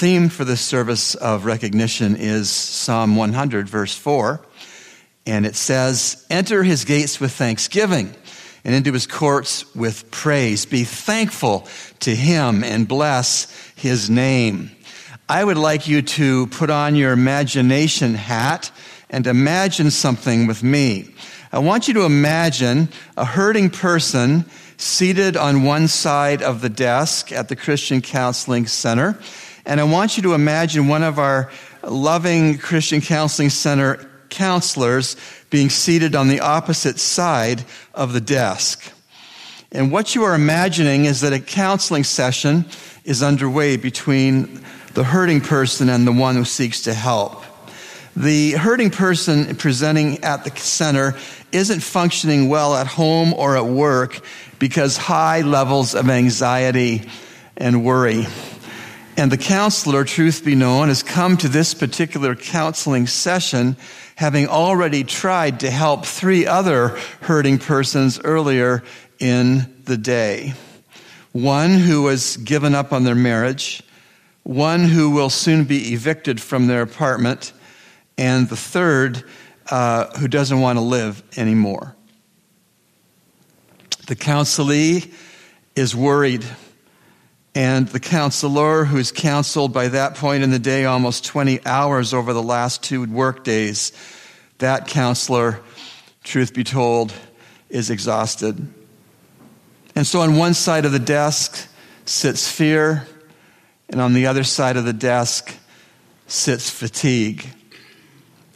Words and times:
theme 0.00 0.30
for 0.30 0.46
this 0.46 0.62
service 0.62 1.14
of 1.14 1.44
recognition 1.44 2.16
is 2.16 2.48
Psalm 2.48 3.16
100, 3.16 3.68
verse 3.68 3.94
4. 3.94 4.40
And 5.26 5.44
it 5.44 5.54
says, 5.54 6.24
Enter 6.30 6.62
his 6.62 6.86
gates 6.86 7.20
with 7.20 7.32
thanksgiving 7.32 8.14
and 8.64 8.74
into 8.74 8.94
his 8.94 9.06
courts 9.06 9.74
with 9.74 10.10
praise. 10.10 10.64
Be 10.64 10.84
thankful 10.84 11.68
to 11.98 12.16
him 12.16 12.64
and 12.64 12.88
bless 12.88 13.54
his 13.76 14.08
name. 14.08 14.70
I 15.28 15.44
would 15.44 15.58
like 15.58 15.86
you 15.86 16.00
to 16.00 16.46
put 16.46 16.70
on 16.70 16.94
your 16.94 17.12
imagination 17.12 18.14
hat 18.14 18.70
and 19.10 19.26
imagine 19.26 19.90
something 19.90 20.46
with 20.46 20.62
me. 20.62 21.14
I 21.52 21.58
want 21.58 21.88
you 21.88 21.94
to 21.94 22.06
imagine 22.06 22.88
a 23.18 23.26
hurting 23.26 23.68
person 23.68 24.46
seated 24.78 25.36
on 25.36 25.64
one 25.64 25.88
side 25.88 26.40
of 26.40 26.62
the 26.62 26.70
desk 26.70 27.32
at 27.32 27.48
the 27.48 27.56
Christian 27.56 28.00
Counseling 28.00 28.66
Center. 28.66 29.18
And 29.70 29.80
I 29.80 29.84
want 29.84 30.16
you 30.16 30.24
to 30.24 30.34
imagine 30.34 30.88
one 30.88 31.04
of 31.04 31.20
our 31.20 31.48
loving 31.84 32.58
Christian 32.58 33.00
Counseling 33.00 33.50
Center 33.50 34.10
counselors 34.28 35.14
being 35.48 35.70
seated 35.70 36.16
on 36.16 36.26
the 36.26 36.40
opposite 36.40 36.98
side 36.98 37.62
of 37.94 38.12
the 38.12 38.20
desk. 38.20 38.92
And 39.70 39.92
what 39.92 40.16
you 40.16 40.24
are 40.24 40.34
imagining 40.34 41.04
is 41.04 41.20
that 41.20 41.32
a 41.32 41.38
counseling 41.38 42.02
session 42.02 42.64
is 43.04 43.22
underway 43.22 43.76
between 43.76 44.60
the 44.94 45.04
hurting 45.04 45.40
person 45.40 45.88
and 45.88 46.04
the 46.04 46.10
one 46.10 46.34
who 46.34 46.44
seeks 46.44 46.82
to 46.82 46.92
help. 46.92 47.44
The 48.16 48.54
hurting 48.54 48.90
person 48.90 49.54
presenting 49.54 50.24
at 50.24 50.42
the 50.42 50.50
center 50.58 51.14
isn't 51.52 51.78
functioning 51.78 52.48
well 52.48 52.74
at 52.74 52.88
home 52.88 53.32
or 53.34 53.56
at 53.56 53.66
work 53.66 54.20
because 54.58 54.96
high 54.96 55.42
levels 55.42 55.94
of 55.94 56.10
anxiety 56.10 57.08
and 57.56 57.84
worry. 57.84 58.26
And 59.20 59.30
the 59.30 59.36
counselor, 59.36 60.04
truth 60.04 60.46
be 60.46 60.54
known, 60.54 60.88
has 60.88 61.02
come 61.02 61.36
to 61.36 61.48
this 61.48 61.74
particular 61.74 62.34
counseling 62.34 63.06
session 63.06 63.76
having 64.16 64.46
already 64.46 65.04
tried 65.04 65.60
to 65.60 65.70
help 65.70 66.06
three 66.06 66.46
other 66.46 66.98
hurting 67.20 67.58
persons 67.58 68.18
earlier 68.24 68.82
in 69.18 69.82
the 69.84 69.98
day. 69.98 70.54
One 71.32 71.72
who 71.72 72.06
has 72.06 72.38
given 72.38 72.74
up 72.74 72.94
on 72.94 73.04
their 73.04 73.14
marriage, 73.14 73.82
one 74.42 74.84
who 74.84 75.10
will 75.10 75.28
soon 75.28 75.64
be 75.64 75.92
evicted 75.92 76.40
from 76.40 76.66
their 76.66 76.80
apartment, 76.80 77.52
and 78.16 78.48
the 78.48 78.56
third 78.56 79.22
uh, 79.70 80.06
who 80.18 80.28
doesn't 80.28 80.60
want 80.60 80.78
to 80.78 80.82
live 80.82 81.22
anymore. 81.36 81.94
The 84.06 84.16
counselee 84.16 85.12
is 85.76 85.94
worried 85.94 86.46
and 87.54 87.88
the 87.88 88.00
counselor, 88.00 88.84
who's 88.84 89.10
counseled 89.10 89.72
by 89.72 89.88
that 89.88 90.14
point 90.14 90.42
in 90.42 90.50
the 90.50 90.58
day 90.58 90.84
almost 90.84 91.24
20 91.24 91.64
hours 91.66 92.14
over 92.14 92.32
the 92.32 92.42
last 92.42 92.82
two 92.82 93.04
work 93.04 93.42
days, 93.42 93.92
that 94.58 94.86
counselor, 94.86 95.60
truth 96.22 96.54
be 96.54 96.64
told, 96.64 97.12
is 97.68 97.90
exhausted. 97.90 98.68
And 99.96 100.06
so 100.06 100.20
on 100.20 100.36
one 100.36 100.54
side 100.54 100.84
of 100.84 100.92
the 100.92 100.98
desk 100.98 101.68
sits 102.04 102.50
fear, 102.50 103.06
and 103.88 104.00
on 104.00 104.12
the 104.12 104.26
other 104.26 104.44
side 104.44 104.76
of 104.76 104.84
the 104.84 104.92
desk 104.92 105.52
sits 106.28 106.70
fatigue. 106.70 107.46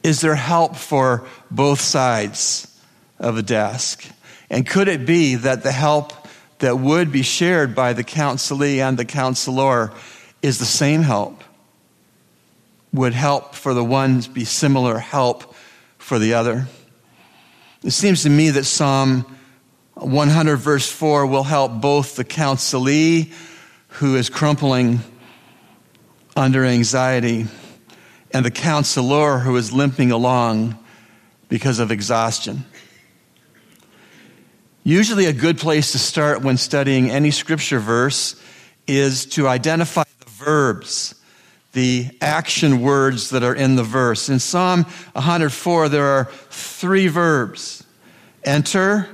Is 0.05 0.21
there 0.21 0.37
help 0.37 0.77
for 0.77 1.27
both 1.51 1.81
sides 1.81 2.81
of 3.19 3.35
the 3.35 3.43
desk? 3.43 4.05
And 4.51 4.67
could 4.67 4.87
it 4.87 5.07
be 5.07 5.35
that 5.35 5.65
the 5.65 5.73
help 5.73 6.24
that 6.65 6.79
would 6.79 7.13
be 7.13 7.21
shared 7.21 7.75
by 7.75 7.93
the 7.93 8.03
counselee 8.03 8.79
and 8.79 8.99
the 8.99 9.05
counselor 9.05 9.93
is 10.41 10.59
the 10.59 10.65
same 10.65 11.03
help. 11.03 11.45
Would 12.95 13.13
help 13.13 13.55
for 13.55 13.75
the 13.75 13.85
one 13.85 14.23
be 14.33 14.47
similar 14.47 14.97
help 14.97 15.55
for 15.99 16.19
the 16.19 16.33
other. 16.33 16.67
It 17.83 17.91
seems 17.91 18.23
to 18.23 18.31
me 18.31 18.49
that 18.49 18.65
Psalm 18.65 19.27
100, 19.93 20.57
verse 20.57 20.91
4, 20.91 21.27
will 21.27 21.43
help 21.43 21.83
both 21.83 22.17
the 22.17 22.25
counselee 22.25 23.31
who 23.89 24.17
is 24.17 24.31
crumpling 24.31 25.01
under 26.35 26.65
anxiety 26.65 27.47
and 28.33 28.43
the 28.43 28.51
counselor 28.51 29.41
who 29.41 29.55
is 29.59 29.71
limping 29.71 30.13
along 30.13 30.79
because 31.51 31.79
of 31.79 31.91
exhaustion. 31.91 32.65
Usually, 34.87 35.25
a 35.25 35.33
good 35.33 35.57
place 35.57 35.93
to 35.93 35.99
start 35.99 36.43
when 36.43 36.59
studying 36.59 37.11
any 37.11 37.31
scripture 37.31 37.79
verse 37.79 38.39
is 38.87 39.25
to 39.25 39.49
identify 39.49 40.05
the 40.21 40.31
verbs, 40.31 41.15
the 41.73 42.11
action 42.21 42.83
words 42.83 43.31
that 43.31 43.43
are 43.43 43.55
in 43.55 43.77
the 43.77 43.83
verse. 43.83 44.29
In 44.29 44.39
Psalm 44.39 44.85
104, 45.15 45.89
there 45.89 46.05
are 46.05 46.27
three 46.51 47.09
verbs 47.09 47.83
enter, 48.45 49.09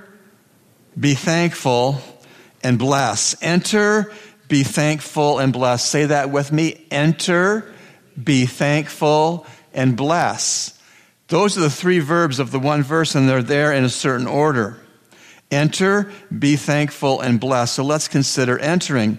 be 0.98 1.14
thankful, 1.14 2.02
and 2.64 2.76
bless. 2.76 3.40
Enter, 3.40 4.12
be 4.48 4.64
thankful, 4.64 5.38
and 5.38 5.52
bless. 5.52 5.84
Say 5.84 6.06
that 6.06 6.30
with 6.30 6.50
me. 6.50 6.84
Enter, 6.90 7.72
be 8.20 8.44
thankful, 8.44 9.46
and 9.72 9.96
bless. 9.96 10.76
Those 11.28 11.56
are 11.56 11.60
the 11.60 11.70
three 11.70 12.00
verbs 12.00 12.40
of 12.40 12.50
the 12.50 12.58
one 12.58 12.82
verse, 12.82 13.14
and 13.14 13.28
they're 13.28 13.40
there 13.40 13.72
in 13.72 13.84
a 13.84 13.88
certain 13.88 14.26
order. 14.26 14.80
Enter, 15.50 16.12
be 16.36 16.56
thankful, 16.56 17.20
and 17.20 17.40
bless. 17.40 17.72
So 17.72 17.84
let's 17.84 18.08
consider 18.08 18.58
entering. 18.58 19.18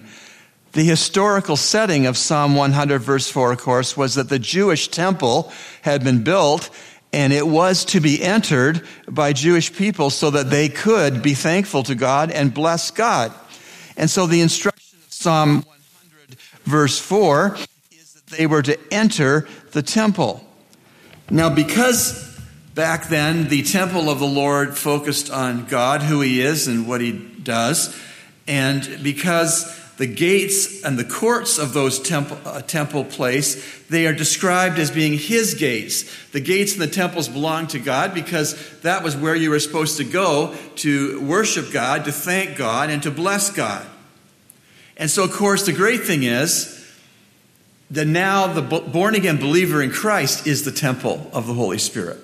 The 0.72 0.84
historical 0.84 1.56
setting 1.56 2.06
of 2.06 2.16
Psalm 2.16 2.56
100, 2.56 3.00
verse 3.00 3.30
4, 3.30 3.52
of 3.52 3.58
course, 3.58 3.96
was 3.96 4.14
that 4.14 4.30
the 4.30 4.38
Jewish 4.38 4.88
temple 4.88 5.52
had 5.82 6.02
been 6.02 6.24
built 6.24 6.70
and 7.12 7.32
it 7.32 7.46
was 7.46 7.84
to 7.86 8.00
be 8.00 8.22
entered 8.22 8.86
by 9.06 9.34
Jewish 9.34 9.74
people 9.74 10.08
so 10.08 10.30
that 10.30 10.48
they 10.48 10.70
could 10.70 11.22
be 11.22 11.34
thankful 11.34 11.82
to 11.82 11.94
God 11.94 12.30
and 12.30 12.54
bless 12.54 12.90
God. 12.90 13.34
And 13.98 14.08
so 14.08 14.26
the 14.26 14.40
instruction 14.40 14.98
of 15.06 15.12
Psalm 15.12 15.56
100, 15.56 16.38
verse 16.64 16.98
4, 16.98 17.56
is 17.90 18.14
that 18.14 18.26
they 18.28 18.46
were 18.46 18.62
to 18.62 18.78
enter 18.90 19.46
the 19.72 19.82
temple. 19.82 20.42
Now, 21.28 21.50
because 21.50 22.31
Back 22.74 23.08
then, 23.08 23.48
the 23.48 23.62
temple 23.62 24.08
of 24.08 24.18
the 24.18 24.26
Lord 24.26 24.78
focused 24.78 25.30
on 25.30 25.66
God, 25.66 26.02
who 26.02 26.22
He 26.22 26.40
is, 26.40 26.68
and 26.68 26.88
what 26.88 27.02
He 27.02 27.12
does. 27.12 27.94
And 28.46 29.00
because 29.02 29.78
the 29.98 30.06
gates 30.06 30.82
and 30.82 30.98
the 30.98 31.04
courts 31.04 31.58
of 31.58 31.74
those 31.74 32.00
temple, 32.00 32.38
uh, 32.46 32.62
temple 32.62 33.04
place, 33.04 33.82
they 33.88 34.06
are 34.06 34.14
described 34.14 34.78
as 34.78 34.90
being 34.90 35.18
His 35.18 35.52
gates. 35.52 36.10
The 36.30 36.40
gates 36.40 36.72
and 36.72 36.80
the 36.80 36.86
temples 36.86 37.28
belong 37.28 37.66
to 37.68 37.78
God 37.78 38.14
because 38.14 38.56
that 38.80 39.02
was 39.02 39.16
where 39.16 39.36
you 39.36 39.50
were 39.50 39.60
supposed 39.60 39.98
to 39.98 40.04
go 40.04 40.56
to 40.76 41.20
worship 41.20 41.72
God, 41.72 42.06
to 42.06 42.12
thank 42.12 42.56
God, 42.56 42.88
and 42.88 43.02
to 43.02 43.10
bless 43.10 43.50
God. 43.50 43.86
And 44.96 45.10
so, 45.10 45.24
of 45.24 45.32
course, 45.32 45.66
the 45.66 45.72
great 45.72 46.04
thing 46.04 46.22
is 46.22 46.78
that 47.90 48.06
now 48.06 48.46
the 48.46 48.62
born 48.62 49.14
again 49.14 49.36
believer 49.36 49.82
in 49.82 49.90
Christ 49.90 50.46
is 50.46 50.64
the 50.64 50.72
temple 50.72 51.30
of 51.34 51.46
the 51.46 51.54
Holy 51.54 51.78
Spirit. 51.78 52.18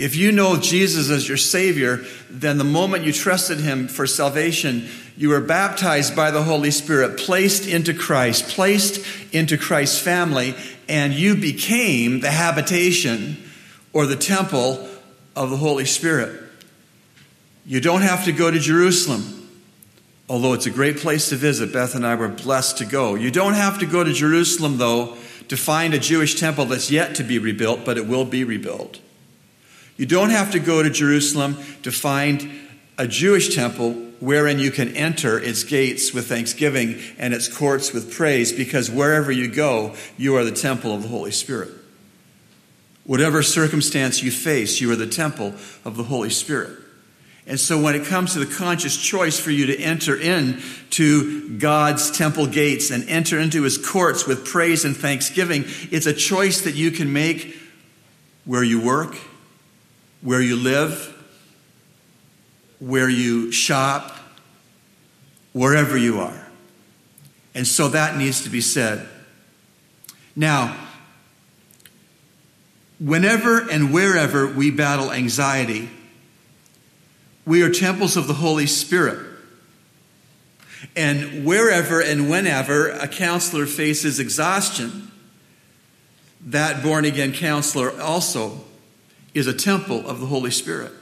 If 0.00 0.16
you 0.16 0.32
know 0.32 0.58
Jesus 0.58 1.10
as 1.10 1.28
your 1.28 1.36
Savior, 1.36 2.00
then 2.30 2.56
the 2.56 2.64
moment 2.64 3.04
you 3.04 3.12
trusted 3.12 3.58
Him 3.58 3.86
for 3.86 4.06
salvation, 4.06 4.88
you 5.14 5.28
were 5.28 5.42
baptized 5.42 6.16
by 6.16 6.30
the 6.30 6.42
Holy 6.42 6.70
Spirit, 6.70 7.18
placed 7.18 7.68
into 7.68 7.92
Christ, 7.92 8.48
placed 8.48 9.04
into 9.34 9.58
Christ's 9.58 9.98
family, 9.98 10.54
and 10.88 11.12
you 11.12 11.36
became 11.36 12.20
the 12.20 12.30
habitation 12.30 13.36
or 13.92 14.06
the 14.06 14.16
temple 14.16 14.88
of 15.36 15.50
the 15.50 15.58
Holy 15.58 15.84
Spirit. 15.84 16.44
You 17.66 17.82
don't 17.82 18.00
have 18.00 18.24
to 18.24 18.32
go 18.32 18.50
to 18.50 18.58
Jerusalem, 18.58 19.50
although 20.30 20.54
it's 20.54 20.64
a 20.64 20.70
great 20.70 20.96
place 20.96 21.28
to 21.28 21.36
visit. 21.36 21.74
Beth 21.74 21.94
and 21.94 22.06
I 22.06 22.14
were 22.14 22.28
blessed 22.28 22.78
to 22.78 22.86
go. 22.86 23.16
You 23.16 23.30
don't 23.30 23.52
have 23.52 23.78
to 23.80 23.86
go 23.86 24.02
to 24.02 24.14
Jerusalem, 24.14 24.78
though, 24.78 25.18
to 25.48 25.58
find 25.58 25.92
a 25.92 25.98
Jewish 25.98 26.40
temple 26.40 26.64
that's 26.64 26.90
yet 26.90 27.16
to 27.16 27.22
be 27.22 27.38
rebuilt, 27.38 27.84
but 27.84 27.98
it 27.98 28.06
will 28.06 28.24
be 28.24 28.44
rebuilt. 28.44 28.98
You 30.00 30.06
don't 30.06 30.30
have 30.30 30.52
to 30.52 30.58
go 30.58 30.82
to 30.82 30.88
Jerusalem 30.88 31.58
to 31.82 31.92
find 31.92 32.50
a 32.96 33.06
Jewish 33.06 33.54
temple 33.54 33.92
wherein 34.18 34.58
you 34.58 34.70
can 34.70 34.96
enter 34.96 35.38
its 35.38 35.62
gates 35.62 36.14
with 36.14 36.26
thanksgiving 36.26 36.98
and 37.18 37.34
its 37.34 37.54
courts 37.54 37.92
with 37.92 38.10
praise, 38.10 38.50
because 38.50 38.90
wherever 38.90 39.30
you 39.30 39.46
go, 39.46 39.94
you 40.16 40.36
are 40.36 40.44
the 40.44 40.52
temple 40.52 40.94
of 40.94 41.02
the 41.02 41.08
Holy 41.08 41.30
Spirit. 41.30 41.70
Whatever 43.04 43.42
circumstance 43.42 44.22
you 44.22 44.30
face, 44.30 44.80
you 44.80 44.90
are 44.90 44.96
the 44.96 45.06
temple 45.06 45.52
of 45.84 45.98
the 45.98 46.04
Holy 46.04 46.30
Spirit. 46.30 46.78
And 47.46 47.60
so 47.60 47.78
when 47.78 47.94
it 47.94 48.06
comes 48.06 48.32
to 48.32 48.38
the 48.38 48.54
conscious 48.54 48.96
choice 48.96 49.38
for 49.38 49.50
you 49.50 49.66
to 49.66 49.78
enter 49.78 50.18
in 50.18 50.62
to 50.92 51.58
God's 51.58 52.10
temple 52.10 52.46
gates 52.46 52.90
and 52.90 53.06
enter 53.06 53.38
into 53.38 53.64
his 53.64 53.76
courts 53.76 54.26
with 54.26 54.46
praise 54.46 54.86
and 54.86 54.96
thanksgiving, 54.96 55.66
it's 55.90 56.06
a 56.06 56.14
choice 56.14 56.62
that 56.62 56.74
you 56.74 56.90
can 56.90 57.12
make 57.12 57.54
where 58.46 58.64
you 58.64 58.80
work, 58.80 59.18
where 60.22 60.40
you 60.40 60.56
live, 60.56 61.16
where 62.78 63.08
you 63.08 63.52
shop, 63.52 64.16
wherever 65.52 65.96
you 65.96 66.20
are. 66.20 66.46
And 67.54 67.66
so 67.66 67.88
that 67.88 68.16
needs 68.16 68.44
to 68.44 68.50
be 68.50 68.60
said. 68.60 69.08
Now, 70.36 70.76
whenever 72.98 73.68
and 73.70 73.92
wherever 73.92 74.46
we 74.46 74.70
battle 74.70 75.10
anxiety, 75.10 75.90
we 77.44 77.62
are 77.62 77.70
temples 77.70 78.16
of 78.16 78.28
the 78.28 78.34
Holy 78.34 78.66
Spirit. 78.66 79.26
And 80.96 81.44
wherever 81.44 82.00
and 82.00 82.30
whenever 82.30 82.90
a 82.90 83.08
counselor 83.08 83.66
faces 83.66 84.18
exhaustion, 84.18 85.10
that 86.46 86.82
born 86.82 87.04
again 87.04 87.32
counselor 87.32 88.00
also 88.00 88.64
is 89.34 89.46
a 89.46 89.54
temple 89.54 90.08
of 90.08 90.20
the 90.20 90.26
Holy 90.26 90.50
Spirit. 90.50 90.92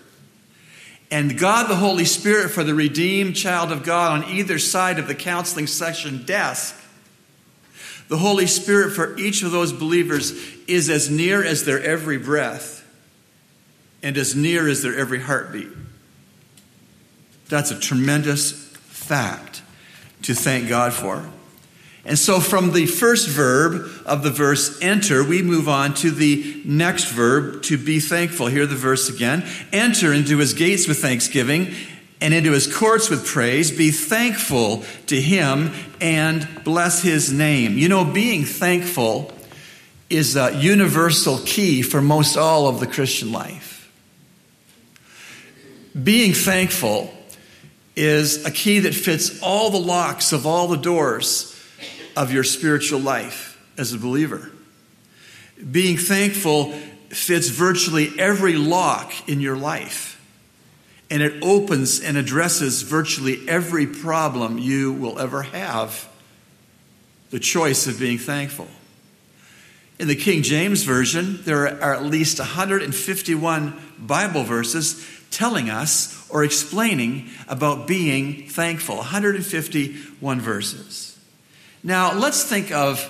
And 1.10 1.38
God, 1.38 1.68
the 1.68 1.76
Holy 1.76 2.04
Spirit, 2.04 2.50
for 2.50 2.62
the 2.62 2.74
redeemed 2.74 3.34
child 3.34 3.72
of 3.72 3.82
God 3.82 4.22
on 4.22 4.30
either 4.30 4.58
side 4.58 4.98
of 4.98 5.08
the 5.08 5.14
counseling 5.14 5.66
session 5.66 6.24
desk, 6.24 6.74
the 8.08 8.18
Holy 8.18 8.46
Spirit 8.46 8.92
for 8.92 9.16
each 9.18 9.42
of 9.42 9.50
those 9.50 9.72
believers 9.72 10.32
is 10.66 10.88
as 10.90 11.10
near 11.10 11.44
as 11.44 11.64
their 11.64 11.80
every 11.80 12.18
breath 12.18 12.86
and 14.02 14.16
as 14.16 14.34
near 14.34 14.68
as 14.68 14.82
their 14.82 14.96
every 14.96 15.20
heartbeat. 15.20 15.68
That's 17.48 17.70
a 17.70 17.78
tremendous 17.78 18.52
fact 18.52 19.62
to 20.22 20.34
thank 20.34 20.68
God 20.68 20.92
for. 20.92 21.24
And 22.08 22.18
so, 22.18 22.40
from 22.40 22.72
the 22.72 22.86
first 22.86 23.28
verb 23.28 23.86
of 24.06 24.22
the 24.22 24.30
verse, 24.30 24.80
enter, 24.80 25.22
we 25.22 25.42
move 25.42 25.68
on 25.68 25.92
to 25.96 26.10
the 26.10 26.62
next 26.64 27.10
verb, 27.10 27.62
to 27.64 27.76
be 27.76 28.00
thankful. 28.00 28.46
Hear 28.46 28.64
the 28.64 28.76
verse 28.76 29.10
again. 29.10 29.46
Enter 29.74 30.14
into 30.14 30.38
his 30.38 30.54
gates 30.54 30.88
with 30.88 31.00
thanksgiving 31.00 31.74
and 32.18 32.32
into 32.32 32.52
his 32.52 32.66
courts 32.66 33.10
with 33.10 33.26
praise. 33.26 33.70
Be 33.70 33.90
thankful 33.90 34.84
to 35.08 35.20
him 35.20 35.72
and 36.00 36.48
bless 36.64 37.02
his 37.02 37.30
name. 37.30 37.76
You 37.76 37.90
know, 37.90 38.06
being 38.06 38.46
thankful 38.46 39.30
is 40.08 40.34
a 40.34 40.56
universal 40.56 41.40
key 41.44 41.82
for 41.82 42.00
most 42.00 42.38
all 42.38 42.68
of 42.68 42.80
the 42.80 42.86
Christian 42.86 43.32
life. 43.32 43.92
Being 46.02 46.32
thankful 46.32 47.12
is 47.94 48.46
a 48.46 48.50
key 48.50 48.78
that 48.78 48.94
fits 48.94 49.42
all 49.42 49.68
the 49.68 49.76
locks 49.76 50.32
of 50.32 50.46
all 50.46 50.68
the 50.68 50.78
doors 50.78 51.54
of 52.16 52.32
your 52.32 52.44
spiritual 52.44 53.00
life 53.00 53.60
as 53.76 53.92
a 53.92 53.98
believer. 53.98 54.50
Being 55.70 55.96
thankful 55.96 56.72
fits 57.10 57.48
virtually 57.48 58.10
every 58.18 58.54
lock 58.54 59.12
in 59.28 59.40
your 59.40 59.56
life, 59.56 60.20
and 61.10 61.22
it 61.22 61.42
opens 61.42 62.00
and 62.00 62.16
addresses 62.16 62.82
virtually 62.82 63.48
every 63.48 63.86
problem 63.86 64.58
you 64.58 64.92
will 64.92 65.18
ever 65.18 65.42
have. 65.42 66.08
The 67.30 67.40
choice 67.40 67.86
of 67.86 67.98
being 67.98 68.18
thankful. 68.18 68.68
In 69.98 70.06
the 70.06 70.16
King 70.16 70.42
James 70.42 70.84
Version, 70.84 71.40
there 71.42 71.66
are 71.82 71.94
at 71.94 72.04
least 72.04 72.38
151 72.38 73.80
Bible 73.98 74.44
verses 74.44 75.04
telling 75.30 75.70
us 75.70 76.28
or 76.30 76.44
explaining 76.44 77.30
about 77.48 77.86
being 77.86 78.48
thankful. 78.48 78.96
151 78.96 80.40
verses. 80.40 81.07
Now, 81.82 82.12
let's 82.18 82.42
think 82.42 82.72
of, 82.72 83.08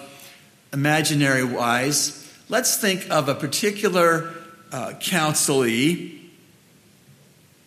imaginary 0.73 1.44
wise, 1.44 2.31
let's 2.49 2.76
think 2.76 3.11
of 3.11 3.29
a 3.29 3.35
particular 3.35 4.32
uh, 4.70 4.93
counselee, 5.00 6.19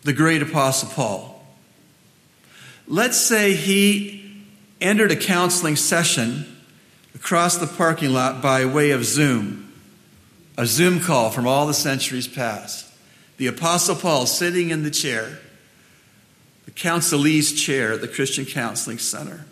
the 0.02 0.12
great 0.12 0.42
Apostle 0.42 0.88
Paul. 0.90 1.44
Let's 2.86 3.16
say 3.16 3.54
he 3.54 4.44
entered 4.80 5.10
a 5.10 5.16
counseling 5.16 5.76
session 5.76 6.46
across 7.14 7.56
the 7.56 7.66
parking 7.66 8.12
lot 8.12 8.42
by 8.42 8.64
way 8.64 8.90
of 8.90 9.04
Zoom, 9.04 9.72
a 10.56 10.66
Zoom 10.66 11.00
call 11.00 11.30
from 11.30 11.46
all 11.46 11.66
the 11.66 11.74
centuries 11.74 12.28
past. 12.28 12.86
The 13.38 13.46
Apostle 13.46 13.96
Paul 13.96 14.26
sitting 14.26 14.70
in 14.70 14.82
the 14.82 14.90
chair, 14.90 15.38
the 16.64 16.70
counselee's 16.70 17.60
chair 17.60 17.92
at 17.92 18.00
the 18.00 18.08
Christian 18.08 18.44
Counseling 18.44 18.98
Center. 18.98 19.46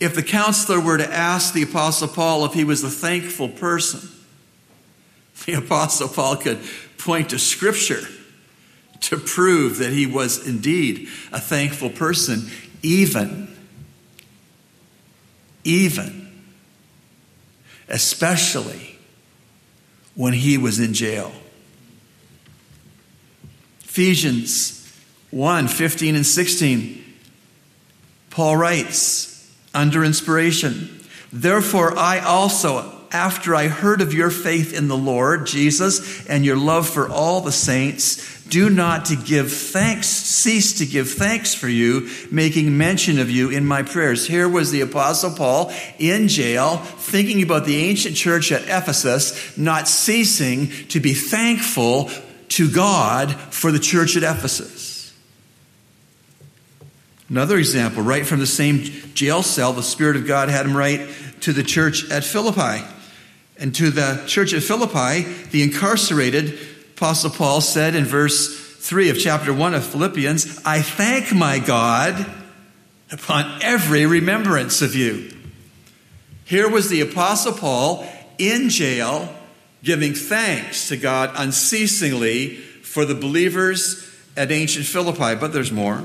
If 0.00 0.14
the 0.14 0.22
counselor 0.22 0.80
were 0.80 0.96
to 0.96 1.12
ask 1.12 1.52
the 1.52 1.62
Apostle 1.62 2.08
Paul 2.08 2.46
if 2.46 2.54
he 2.54 2.64
was 2.64 2.82
a 2.82 2.88
thankful 2.88 3.50
person, 3.50 4.00
the 5.44 5.54
Apostle 5.54 6.08
Paul 6.08 6.36
could 6.36 6.58
point 6.96 7.30
to 7.30 7.38
Scripture 7.38 8.02
to 9.00 9.18
prove 9.18 9.78
that 9.78 9.92
he 9.92 10.06
was 10.06 10.46
indeed 10.46 11.08
a 11.32 11.40
thankful 11.40 11.90
person, 11.90 12.50
even, 12.82 13.54
even, 15.64 16.44
especially 17.88 18.98
when 20.14 20.32
he 20.32 20.56
was 20.56 20.80
in 20.80 20.94
jail. 20.94 21.32
Ephesians 23.84 24.76
1 25.30 25.68
15 25.68 26.16
and 26.16 26.26
16, 26.26 27.04
Paul 28.30 28.56
writes, 28.56 29.29
under 29.74 30.04
inspiration. 30.04 31.00
Therefore, 31.32 31.96
I 31.96 32.18
also, 32.18 32.92
after 33.12 33.54
I 33.54 33.68
heard 33.68 34.00
of 34.00 34.14
your 34.14 34.30
faith 34.30 34.72
in 34.72 34.88
the 34.88 34.96
Lord 34.96 35.46
Jesus 35.46 36.26
and 36.26 36.44
your 36.44 36.56
love 36.56 36.88
for 36.88 37.08
all 37.08 37.40
the 37.40 37.52
saints, 37.52 38.40
do 38.50 38.68
not 38.68 39.04
to 39.06 39.16
give 39.16 39.52
thanks, 39.52 40.08
cease 40.08 40.78
to 40.78 40.86
give 40.86 41.08
thanks 41.08 41.54
for 41.54 41.68
you, 41.68 42.10
making 42.32 42.76
mention 42.76 43.20
of 43.20 43.30
you 43.30 43.48
in 43.50 43.64
my 43.64 43.84
prayers. 43.84 44.26
Here 44.26 44.48
was 44.48 44.72
the 44.72 44.80
apostle 44.80 45.30
Paul 45.30 45.72
in 46.00 46.26
jail, 46.26 46.78
thinking 46.78 47.42
about 47.42 47.64
the 47.64 47.76
ancient 47.76 48.16
church 48.16 48.50
at 48.50 48.62
Ephesus, 48.62 49.56
not 49.56 49.86
ceasing 49.86 50.66
to 50.88 50.98
be 50.98 51.14
thankful 51.14 52.10
to 52.48 52.68
God 52.68 53.32
for 53.32 53.70
the 53.70 53.78
church 53.78 54.16
at 54.16 54.24
Ephesus. 54.24 54.79
Another 57.30 57.58
example, 57.58 58.02
right 58.02 58.26
from 58.26 58.40
the 58.40 58.46
same 58.46 58.82
jail 59.14 59.44
cell, 59.44 59.72
the 59.72 59.84
Spirit 59.84 60.16
of 60.16 60.26
God 60.26 60.48
had 60.48 60.66
him 60.66 60.76
write 60.76 61.08
to 61.42 61.52
the 61.52 61.62
church 61.62 62.10
at 62.10 62.24
Philippi. 62.24 62.84
And 63.56 63.72
to 63.76 63.90
the 63.90 64.24
church 64.26 64.52
at 64.52 64.64
Philippi, 64.64 65.22
the 65.50 65.62
incarcerated 65.62 66.58
Apostle 66.96 67.30
Paul 67.30 67.60
said 67.60 67.94
in 67.94 68.04
verse 68.04 68.58
3 68.78 69.10
of 69.10 69.18
chapter 69.18 69.54
1 69.54 69.74
of 69.74 69.86
Philippians, 69.86 70.62
I 70.66 70.82
thank 70.82 71.32
my 71.32 71.60
God 71.60 72.26
upon 73.12 73.62
every 73.62 74.06
remembrance 74.06 74.82
of 74.82 74.96
you. 74.96 75.30
Here 76.44 76.68
was 76.68 76.88
the 76.88 77.00
Apostle 77.00 77.52
Paul 77.52 78.06
in 78.38 78.70
jail 78.70 79.32
giving 79.84 80.14
thanks 80.14 80.88
to 80.88 80.96
God 80.96 81.30
unceasingly 81.36 82.56
for 82.56 83.04
the 83.04 83.14
believers 83.14 84.06
at 84.36 84.50
ancient 84.50 84.86
Philippi. 84.86 85.36
But 85.36 85.52
there's 85.52 85.70
more. 85.70 86.02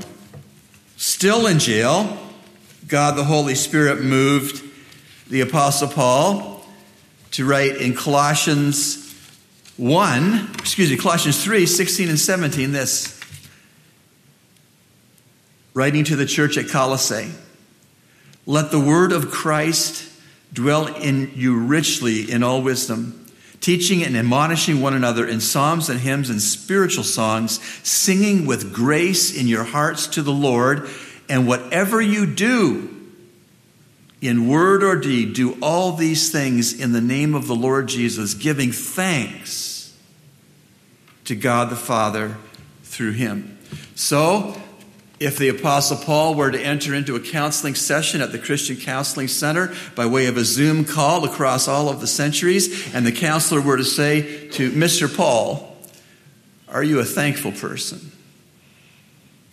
Still 0.96 1.46
in 1.46 1.58
jail, 1.58 2.18
God 2.88 3.16
the 3.16 3.24
Holy 3.24 3.54
Spirit 3.54 4.02
moved 4.02 4.64
the 5.28 5.42
Apostle 5.42 5.88
Paul 5.88 6.64
to 7.32 7.44
write 7.44 7.76
in 7.76 7.94
Colossians 7.94 9.02
1, 9.76 10.52
excuse 10.54 10.90
me, 10.90 10.96
Colossians 10.96 11.44
3 11.44 11.66
16 11.66 12.08
and 12.08 12.18
17 12.18 12.72
this. 12.72 13.20
Writing 15.74 16.04
to 16.04 16.16
the 16.16 16.24
church 16.24 16.56
at 16.56 16.68
Colossae 16.68 17.30
Let 18.46 18.70
the 18.70 18.80
word 18.80 19.12
of 19.12 19.30
Christ 19.30 20.10
dwell 20.50 20.86
in 20.86 21.32
you 21.34 21.58
richly 21.58 22.30
in 22.30 22.42
all 22.42 22.62
wisdom 22.62 23.25
teaching 23.66 24.04
and 24.04 24.16
admonishing 24.16 24.80
one 24.80 24.94
another 24.94 25.26
in 25.26 25.40
psalms 25.40 25.88
and 25.88 25.98
hymns 25.98 26.30
and 26.30 26.40
spiritual 26.40 27.02
songs, 27.02 27.60
singing 27.82 28.46
with 28.46 28.72
grace 28.72 29.36
in 29.36 29.48
your 29.48 29.64
hearts 29.64 30.06
to 30.06 30.22
the 30.22 30.32
Lord. 30.32 30.88
And 31.28 31.48
whatever 31.48 32.00
you 32.00 32.26
do, 32.26 32.96
in 34.22 34.46
word 34.46 34.84
or 34.84 34.94
deed, 34.94 35.34
do 35.34 35.58
all 35.60 35.90
these 35.90 36.30
things 36.30 36.80
in 36.80 36.92
the 36.92 37.00
name 37.00 37.34
of 37.34 37.48
the 37.48 37.56
Lord 37.56 37.88
Jesus, 37.88 38.34
giving 38.34 38.70
thanks 38.70 39.98
to 41.24 41.34
God 41.34 41.68
the 41.68 41.74
Father 41.74 42.36
through 42.84 43.12
him. 43.14 43.58
So, 43.96 44.62
if 45.18 45.38
the 45.38 45.48
Apostle 45.48 45.96
Paul 45.96 46.34
were 46.34 46.50
to 46.50 46.60
enter 46.60 46.94
into 46.94 47.16
a 47.16 47.20
counseling 47.20 47.74
session 47.74 48.20
at 48.20 48.32
the 48.32 48.38
Christian 48.38 48.76
Counseling 48.76 49.28
Center 49.28 49.74
by 49.94 50.06
way 50.06 50.26
of 50.26 50.36
a 50.36 50.44
Zoom 50.44 50.84
call 50.84 51.24
across 51.24 51.68
all 51.68 51.88
of 51.88 52.00
the 52.00 52.06
centuries, 52.06 52.94
and 52.94 53.06
the 53.06 53.12
counselor 53.12 53.60
were 53.60 53.76
to 53.76 53.84
say 53.84 54.48
to 54.50 54.70
Mr. 54.72 55.14
Paul, 55.14 55.76
Are 56.68 56.84
you 56.84 56.98
a 56.98 57.04
thankful 57.04 57.52
person? 57.52 58.12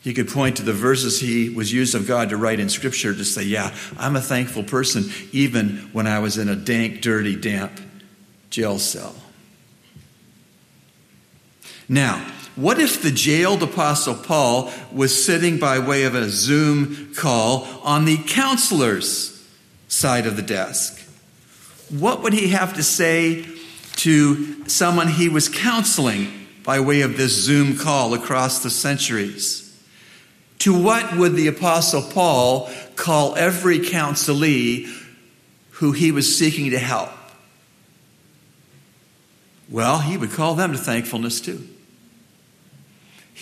He 0.04 0.14
could 0.14 0.28
point 0.28 0.58
to 0.58 0.64
the 0.64 0.74
verses 0.74 1.22
he 1.22 1.48
was 1.50 1.72
used 1.72 1.96
of 1.96 2.06
God 2.06 2.30
to 2.30 2.38
write 2.38 2.60
in 2.60 2.68
Scripture 2.68 3.14
to 3.14 3.24
say, 3.24 3.44
Yeah, 3.44 3.74
I'm 3.98 4.18
a 4.18 4.22
thankful 4.22 4.64
person, 4.64 5.06
even 5.32 5.78
when 5.94 6.08
I 6.08 6.20
was 6.20 6.38
in 6.38 6.50
a 6.50 6.58
dank, 6.58 7.02
dirty, 7.02 7.38
damp 7.38 7.80
jail 8.50 8.78
cell. 8.78 9.16
Now, 11.90 12.24
what 12.56 12.80
if 12.80 13.02
the 13.02 13.12
jailed 13.12 13.64
Apostle 13.64 14.16
Paul 14.16 14.72
was 14.92 15.26
sitting 15.26 15.58
by 15.58 15.80
way 15.80 16.04
of 16.04 16.16
a 16.16 16.30
Zoom 16.30 17.14
call 17.16 17.66
on 17.84 18.06
the 18.06 18.18
counselor's 18.18 19.48
side 19.88 20.26
of 20.26 20.36
the 20.36 20.42
desk? 20.42 21.04
what 22.00 22.24
would 22.24 22.34
he 22.34 22.50
have 22.50 22.74
to 22.74 22.84
say 22.84 23.46
to 23.98 24.68
someone 24.68 25.08
he 25.08 25.30
was 25.30 25.48
counseling 25.48 26.48
by 26.64 26.80
way 26.80 27.02
of 27.02 27.18
this 27.18 27.36
Zoom 27.36 27.78
call 27.78 28.14
across 28.14 28.64
the 28.64 28.70
centuries? 28.70 29.60
To 30.60 30.74
what 30.74 31.18
would 31.18 31.36
the 31.36 31.48
Apostle 31.48 32.02
Paul 32.02 32.72
call 32.96 33.36
every 33.36 33.80
counselee 33.80 34.90
who 35.72 35.92
he 35.92 36.12
was 36.12 36.38
seeking 36.38 36.72
to 36.72 36.80
help? 36.80 37.10
Well, 39.70 40.00
he 40.00 40.18
would 40.18 40.32
call 40.32 40.56
them 40.56 40.72
to 40.72 40.78
thankfulness 40.78 41.42
too. 41.42 41.68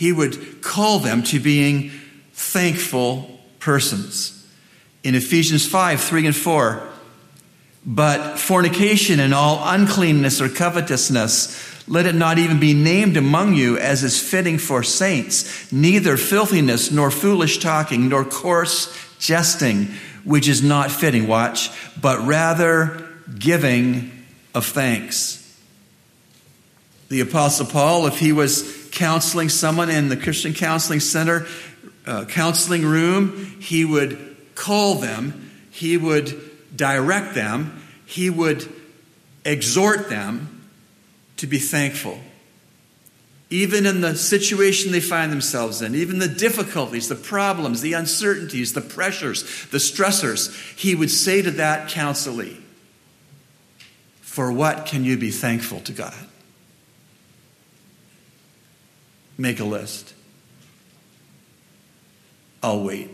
He 0.02 0.12
would 0.12 0.64
call 0.64 0.98
them 0.98 1.22
to 1.26 1.40
being 1.40 1.92
thankful 2.34 3.40
persons. 3.60 4.48
In 5.04 5.14
Ephesians 5.14 5.68
5 5.68 6.02
3 6.02 6.26
and 6.26 6.36
4, 6.36 6.90
but 7.86 8.40
fornication 8.40 9.20
and 9.20 9.32
all 9.32 9.62
uncleanness 9.64 10.42
or 10.42 10.50
covetousness, 10.50 11.88
let 11.88 12.08
it 12.08 12.16
not 12.16 12.40
even 12.40 12.60
be 12.60 12.74
named 12.74 13.16
among 13.16 13.54
you 13.54 13.78
as 13.78 14.04
is 14.04 14.20
fitting 14.20 14.58
for 14.58 14.82
saints, 14.82 15.72
neither 15.72 16.18
filthiness, 16.18 16.90
nor 16.90 17.12
foolish 17.12 17.60
talking, 17.60 18.10
nor 18.10 18.26
coarse 18.26 18.92
jesting, 19.20 19.86
which 20.24 20.48
is 20.48 20.64
not 20.64 20.90
fitting, 20.90 21.28
watch, 21.28 21.70
but 22.02 22.26
rather 22.26 23.08
giving 23.38 24.10
of 24.56 24.66
thanks. 24.66 25.38
The 27.10 27.20
Apostle 27.20 27.68
Paul, 27.68 28.08
if 28.08 28.18
he 28.18 28.32
was 28.32 28.81
counseling 28.92 29.50
someone 29.50 29.90
in 29.90 30.10
the 30.10 30.18
Christian 30.18 30.54
Counseling 30.54 31.00
Center 31.00 31.48
uh, 32.06 32.26
counseling 32.26 32.86
room, 32.86 33.58
he 33.60 33.86
would 33.86 34.36
call 34.56 34.96
them, 34.96 35.52
he 35.72 35.98
would 35.98 36.52
direct 36.76 37.36
them, 37.36 37.82
he 38.06 38.30
would 38.30 38.68
exhort 39.46 40.10
them 40.10 40.70
to 41.38 41.48
be 41.48 41.60
thankful. 41.60 42.20
Even 43.50 43.86
in 43.86 44.00
the 44.02 44.16
situation 44.16 44.92
they 44.92 45.02
find 45.02 45.32
themselves 45.32 45.82
in, 45.82 45.94
even 45.94 46.20
the 46.20 46.28
difficulties, 46.28 47.10
the 47.10 47.16
problems, 47.16 47.82
the 47.82 47.94
uncertainties, 47.94 48.74
the 48.74 48.82
pressures, 48.82 49.44
the 49.72 49.78
stressors, 49.78 50.78
he 50.78 50.96
would 50.96 51.12
say 51.12 51.42
to 51.42 51.52
that 51.52 51.90
counselee, 51.90 52.62
For 54.22 54.52
what 54.52 54.86
can 54.86 55.04
you 55.04 55.18
be 55.18 55.32
thankful 55.32 55.82
to 55.82 55.92
God? 55.92 56.16
Make 59.38 59.60
a 59.60 59.66
list. 59.66 60.14
I'll 62.64 62.84
wait. 62.84 63.10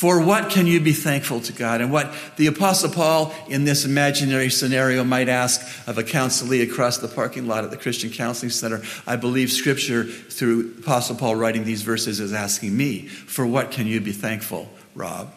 For 0.00 0.18
what 0.18 0.48
can 0.48 0.66
you 0.66 0.80
be 0.80 0.94
thankful 0.94 1.42
to 1.42 1.52
God? 1.52 1.82
And 1.82 1.92
what 1.92 2.14
the 2.36 2.46
Apostle 2.46 2.88
Paul 2.88 3.34
in 3.48 3.64
this 3.64 3.84
imaginary 3.84 4.48
scenario 4.48 5.04
might 5.04 5.28
ask 5.28 5.60
of 5.86 5.98
a 5.98 6.02
counselee 6.02 6.62
across 6.62 6.96
the 6.96 7.06
parking 7.06 7.46
lot 7.46 7.64
at 7.64 7.70
the 7.70 7.76
Christian 7.76 8.08
Counseling 8.08 8.48
Center, 8.48 8.80
I 9.06 9.16
believe 9.16 9.52
Scripture, 9.52 10.04
through 10.04 10.76
Apostle 10.78 11.16
Paul 11.16 11.36
writing 11.36 11.64
these 11.64 11.82
verses, 11.82 12.18
is 12.18 12.32
asking 12.32 12.74
me, 12.74 13.08
For 13.08 13.46
what 13.46 13.72
can 13.72 13.86
you 13.86 14.00
be 14.00 14.12
thankful, 14.12 14.70
Rob? 14.94 15.34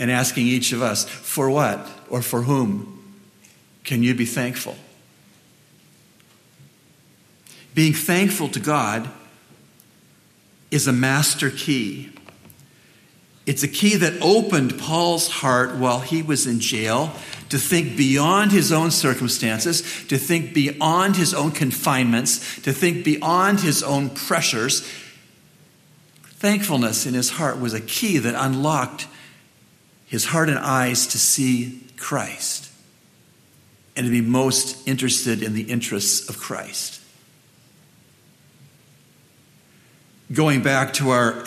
And 0.00 0.10
asking 0.10 0.48
each 0.48 0.72
of 0.72 0.82
us, 0.82 1.08
For 1.08 1.48
what 1.48 1.86
or 2.08 2.22
for 2.22 2.42
whom 2.42 3.22
can 3.84 4.02
you 4.02 4.16
be 4.16 4.26
thankful? 4.26 4.76
Being 7.80 7.94
thankful 7.94 8.50
to 8.50 8.60
God 8.60 9.08
is 10.70 10.86
a 10.86 10.92
master 10.92 11.48
key 11.50 12.10
it's 13.46 13.62
a 13.62 13.68
key 13.68 13.96
that 13.96 14.20
opened 14.20 14.78
Paul's 14.78 15.28
heart 15.28 15.76
while 15.76 16.00
he 16.00 16.20
was 16.20 16.46
in 16.46 16.60
jail 16.60 17.10
to 17.48 17.56
think 17.58 17.96
beyond 17.96 18.52
his 18.52 18.70
own 18.70 18.90
circumstances, 18.90 19.80
to 20.08 20.18
think 20.18 20.52
beyond 20.52 21.16
his 21.16 21.32
own 21.32 21.52
confinements, 21.52 22.60
to 22.60 22.74
think 22.74 23.02
beyond 23.02 23.60
his 23.60 23.82
own 23.82 24.10
pressures. 24.10 24.82
Thankfulness 26.34 27.06
in 27.06 27.14
his 27.14 27.30
heart 27.30 27.58
was 27.58 27.72
a 27.72 27.80
key 27.80 28.18
that 28.18 28.34
unlocked 28.34 29.08
his 30.04 30.26
heart 30.26 30.50
and 30.50 30.58
eyes 30.58 31.06
to 31.06 31.18
see 31.18 31.82
Christ 31.96 32.70
and 33.96 34.04
to 34.04 34.10
be 34.10 34.20
most 34.20 34.86
interested 34.86 35.42
in 35.42 35.54
the 35.54 35.62
interests 35.62 36.28
of 36.28 36.36
Christ. 36.36 37.00
Going 40.32 40.62
back 40.62 40.92
to 40.94 41.10
our 41.10 41.44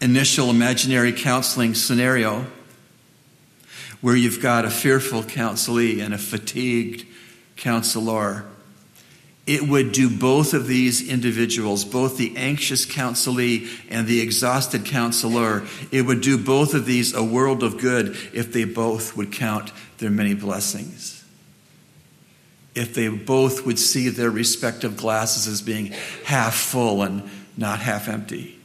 initial 0.00 0.48
imaginary 0.48 1.12
counseling 1.12 1.74
scenario 1.74 2.46
where 4.00 4.16
you've 4.16 4.42
got 4.42 4.64
a 4.64 4.70
fearful 4.70 5.22
counselee 5.22 6.00
and 6.00 6.12
a 6.12 6.18
fatigued 6.18 7.06
counselor. 7.56 8.44
It 9.46 9.62
would 9.62 9.92
do 9.92 10.10
both 10.10 10.54
of 10.54 10.66
these 10.66 11.08
individuals, 11.08 11.84
both 11.84 12.16
the 12.16 12.36
anxious 12.36 12.86
counselee 12.86 13.68
and 13.88 14.06
the 14.06 14.20
exhausted 14.20 14.84
counselor, 14.84 15.66
it 15.90 16.02
would 16.02 16.20
do 16.20 16.38
both 16.38 16.74
of 16.74 16.86
these 16.86 17.14
a 17.14 17.22
world 17.22 17.62
of 17.62 17.78
good 17.78 18.16
if 18.32 18.52
they 18.52 18.64
both 18.64 19.16
would 19.16 19.32
count 19.32 19.72
their 19.98 20.10
many 20.10 20.34
blessings. 20.34 21.24
If 22.74 22.94
they 22.94 23.08
both 23.08 23.66
would 23.66 23.78
see 23.78 24.08
their 24.08 24.30
respective 24.30 24.96
glasses 24.96 25.46
as 25.46 25.60
being 25.60 25.92
half 26.24 26.54
full 26.54 27.02
and 27.02 27.28
not 27.56 27.80
half 27.80 28.08
empty. 28.08 28.58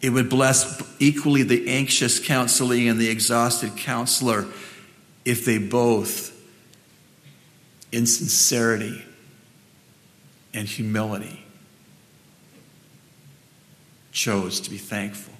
It 0.00 0.10
would 0.10 0.28
bless 0.28 0.82
equally 0.98 1.42
the 1.42 1.68
anxious 1.68 2.20
counselee 2.20 2.90
and 2.90 3.00
the 3.00 3.08
exhausted 3.08 3.76
counselor 3.76 4.46
if 5.24 5.44
they 5.44 5.58
both, 5.58 6.32
in 7.90 8.06
sincerity 8.06 9.04
and 10.54 10.68
humility, 10.68 11.44
chose 14.12 14.60
to 14.60 14.70
be 14.70 14.78
thankful. 14.78 15.34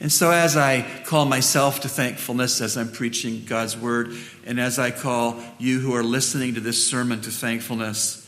And 0.00 0.12
so, 0.12 0.30
as 0.30 0.56
I 0.56 0.86
call 1.06 1.24
myself 1.24 1.80
to 1.80 1.88
thankfulness 1.88 2.60
as 2.60 2.76
I'm 2.76 2.92
preaching 2.92 3.44
God's 3.44 3.76
word, 3.76 4.14
and 4.46 4.60
as 4.60 4.78
I 4.78 4.92
call 4.92 5.40
you 5.58 5.80
who 5.80 5.94
are 5.94 6.04
listening 6.04 6.54
to 6.54 6.60
this 6.60 6.86
sermon 6.86 7.20
to 7.22 7.30
thankfulness, 7.30 8.27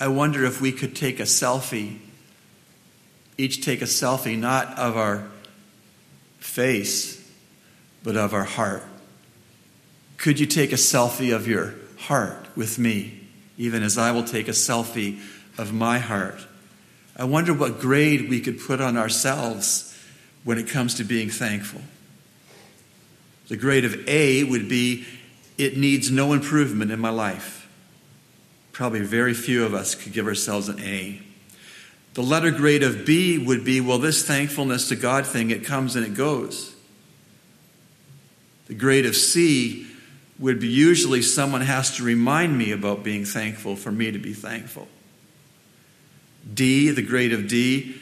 I 0.00 0.08
wonder 0.08 0.44
if 0.44 0.60
we 0.60 0.72
could 0.72 0.96
take 0.96 1.20
a 1.20 1.24
selfie 1.24 2.00
each 3.40 3.64
take 3.64 3.80
a 3.80 3.86
selfie, 3.86 4.38
not 4.38 4.78
of 4.78 4.98
our 4.98 5.26
face, 6.40 7.26
but 8.02 8.14
of 8.14 8.34
our 8.34 8.44
heart. 8.44 8.84
Could 10.18 10.38
you 10.38 10.44
take 10.44 10.72
a 10.72 10.76
selfie 10.76 11.34
of 11.34 11.48
your 11.48 11.74
heart 11.96 12.48
with 12.54 12.78
me, 12.78 13.18
even 13.56 13.82
as 13.82 13.96
I 13.96 14.12
will 14.12 14.24
take 14.24 14.46
a 14.46 14.52
selfie 14.52 15.20
of 15.56 15.72
my 15.72 15.98
heart? 15.98 16.46
I 17.16 17.24
wonder 17.24 17.54
what 17.54 17.80
grade 17.80 18.28
we 18.28 18.40
could 18.40 18.60
put 18.60 18.82
on 18.82 18.98
ourselves 18.98 19.96
when 20.44 20.58
it 20.58 20.68
comes 20.68 20.94
to 20.96 21.04
being 21.04 21.30
thankful. 21.30 21.80
The 23.48 23.56
grade 23.56 23.86
of 23.86 24.06
A 24.06 24.44
would 24.44 24.68
be 24.68 25.06
it 25.56 25.78
needs 25.78 26.10
no 26.10 26.34
improvement 26.34 26.90
in 26.90 27.00
my 27.00 27.10
life. 27.10 27.59
Probably 28.80 29.00
very 29.00 29.34
few 29.34 29.66
of 29.66 29.74
us 29.74 29.94
could 29.94 30.14
give 30.14 30.26
ourselves 30.26 30.70
an 30.70 30.80
A. 30.80 31.20
The 32.14 32.22
letter 32.22 32.50
grade 32.50 32.82
of 32.82 33.04
B 33.04 33.36
would 33.36 33.62
be 33.62 33.78
well, 33.78 33.98
this 33.98 34.26
thankfulness 34.26 34.88
to 34.88 34.96
God 34.96 35.26
thing, 35.26 35.50
it 35.50 35.66
comes 35.66 35.96
and 35.96 36.06
it 36.06 36.14
goes. 36.14 36.74
The 38.68 38.74
grade 38.74 39.04
of 39.04 39.14
C 39.14 39.86
would 40.38 40.60
be 40.60 40.68
usually 40.68 41.20
someone 41.20 41.60
has 41.60 41.94
to 41.98 42.02
remind 42.02 42.56
me 42.56 42.72
about 42.72 43.04
being 43.04 43.26
thankful 43.26 43.76
for 43.76 43.92
me 43.92 44.12
to 44.12 44.18
be 44.18 44.32
thankful. 44.32 44.88
D, 46.54 46.88
the 46.88 47.02
grade 47.02 47.34
of 47.34 47.48
D, 47.48 47.96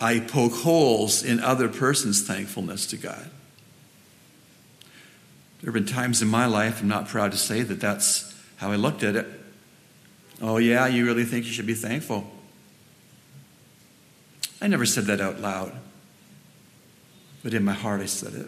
I 0.00 0.18
poke 0.18 0.54
holes 0.54 1.22
in 1.22 1.38
other 1.38 1.68
person's 1.68 2.26
thankfulness 2.26 2.88
to 2.88 2.96
God. 2.96 3.30
There 5.60 5.72
have 5.72 5.74
been 5.74 5.86
times 5.86 6.22
in 6.22 6.26
my 6.26 6.46
life, 6.46 6.82
I'm 6.82 6.88
not 6.88 7.06
proud 7.06 7.30
to 7.30 7.38
say 7.38 7.62
that 7.62 7.78
that's 7.78 8.34
how 8.56 8.72
I 8.72 8.74
looked 8.74 9.04
at 9.04 9.14
it. 9.14 9.38
Oh, 10.42 10.56
yeah, 10.56 10.88
you 10.88 11.06
really 11.06 11.24
think 11.24 11.46
you 11.46 11.52
should 11.52 11.66
be 11.66 11.74
thankful? 11.74 12.28
I 14.60 14.66
never 14.66 14.84
said 14.84 15.04
that 15.04 15.20
out 15.20 15.40
loud, 15.40 15.72
but 17.44 17.54
in 17.54 17.64
my 17.64 17.72
heart 17.72 18.00
I 18.00 18.06
said 18.06 18.34
it. 18.34 18.46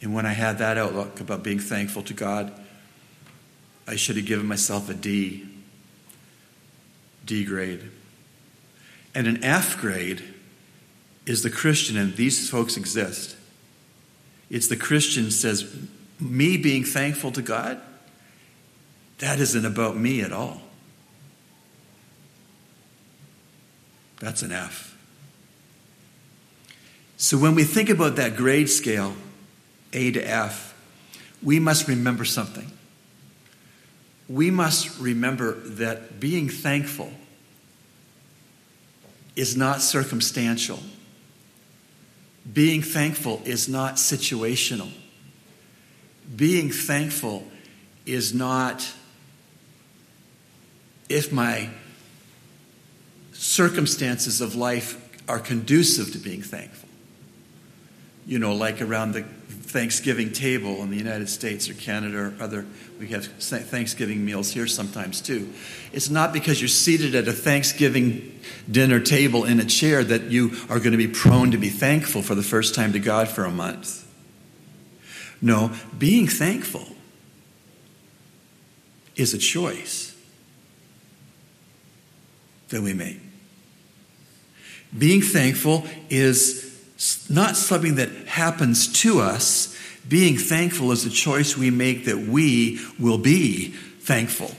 And 0.00 0.14
when 0.14 0.24
I 0.24 0.32
had 0.32 0.58
that 0.58 0.78
outlook 0.78 1.20
about 1.20 1.42
being 1.42 1.58
thankful 1.58 2.02
to 2.04 2.14
God, 2.14 2.52
I 3.86 3.96
should 3.96 4.16
have 4.16 4.26
given 4.26 4.46
myself 4.46 4.88
a 4.88 4.94
D, 4.94 5.46
D 7.26 7.44
grade. 7.44 7.90
And 9.14 9.26
an 9.26 9.44
F 9.44 9.78
grade 9.78 10.22
is 11.26 11.42
the 11.42 11.50
Christian, 11.50 11.96
and 11.98 12.16
these 12.16 12.48
folks 12.48 12.76
exist. 12.78 13.36
It's 14.50 14.68
the 14.68 14.76
Christian 14.76 15.30
says, 15.30 15.76
me 16.18 16.56
being 16.56 16.84
thankful 16.84 17.32
to 17.32 17.42
God, 17.42 17.80
that 19.22 19.38
isn't 19.38 19.64
about 19.64 19.96
me 19.96 20.20
at 20.20 20.32
all. 20.32 20.60
That's 24.18 24.42
an 24.42 24.50
F. 24.50 24.96
So 27.18 27.38
when 27.38 27.54
we 27.54 27.62
think 27.62 27.88
about 27.88 28.16
that 28.16 28.34
grade 28.34 28.68
scale, 28.68 29.14
A 29.92 30.10
to 30.10 30.20
F, 30.20 30.74
we 31.40 31.60
must 31.60 31.86
remember 31.86 32.24
something. 32.24 32.72
We 34.28 34.50
must 34.50 34.98
remember 34.98 35.54
that 35.68 36.18
being 36.18 36.48
thankful 36.48 37.12
is 39.36 39.56
not 39.56 39.82
circumstantial. 39.82 40.80
Being 42.52 42.82
thankful 42.82 43.40
is 43.44 43.68
not 43.68 43.96
situational. 43.96 44.90
Being 46.34 46.72
thankful 46.72 47.46
is 48.04 48.34
not 48.34 48.94
if 51.08 51.32
my 51.32 51.70
circumstances 53.32 54.40
of 54.40 54.54
life 54.54 54.98
are 55.28 55.38
conducive 55.38 56.12
to 56.12 56.18
being 56.18 56.42
thankful 56.42 56.88
you 58.26 58.38
know, 58.38 58.54
like 58.54 58.80
around 58.80 59.12
the 59.12 59.22
Thanksgiving 59.22 60.32
table 60.32 60.82
in 60.82 60.90
the 60.90 60.96
United 60.96 61.28
States 61.28 61.68
or 61.68 61.74
Canada 61.74 62.18
or 62.18 62.34
other, 62.40 62.66
we 63.00 63.08
have 63.08 63.26
Thanksgiving 63.26 64.24
meals 64.24 64.52
here 64.52 64.66
sometimes 64.66 65.20
too. 65.20 65.52
It's 65.92 66.10
not 66.10 66.32
because 66.32 66.60
you're 66.60 66.68
seated 66.68 67.14
at 67.14 67.26
a 67.26 67.32
Thanksgiving 67.32 68.40
dinner 68.70 69.00
table 69.00 69.44
in 69.44 69.58
a 69.60 69.64
chair 69.64 70.04
that 70.04 70.24
you 70.24 70.52
are 70.68 70.78
going 70.78 70.92
to 70.92 70.98
be 70.98 71.08
prone 71.08 71.50
to 71.50 71.58
be 71.58 71.68
thankful 71.68 72.22
for 72.22 72.34
the 72.34 72.42
first 72.42 72.74
time 72.74 72.92
to 72.92 72.98
God 72.98 73.28
for 73.28 73.44
a 73.44 73.50
month. 73.50 74.06
No, 75.40 75.72
being 75.98 76.28
thankful 76.28 76.86
is 79.16 79.34
a 79.34 79.38
choice 79.38 80.11
that 82.72 82.82
we 82.82 82.92
make. 82.92 83.20
Being 84.96 85.22
thankful 85.22 85.86
is 86.10 86.68
not 87.30 87.56
something 87.56 87.94
that 87.94 88.10
happens 88.26 88.92
to 89.02 89.20
us. 89.20 89.76
Being 90.06 90.36
thankful 90.36 90.92
is 90.92 91.06
a 91.06 91.10
choice 91.10 91.56
we 91.56 91.70
make 91.70 92.04
that 92.04 92.18
we 92.18 92.80
will 92.98 93.18
be 93.18 93.68
thankful. 94.00 94.50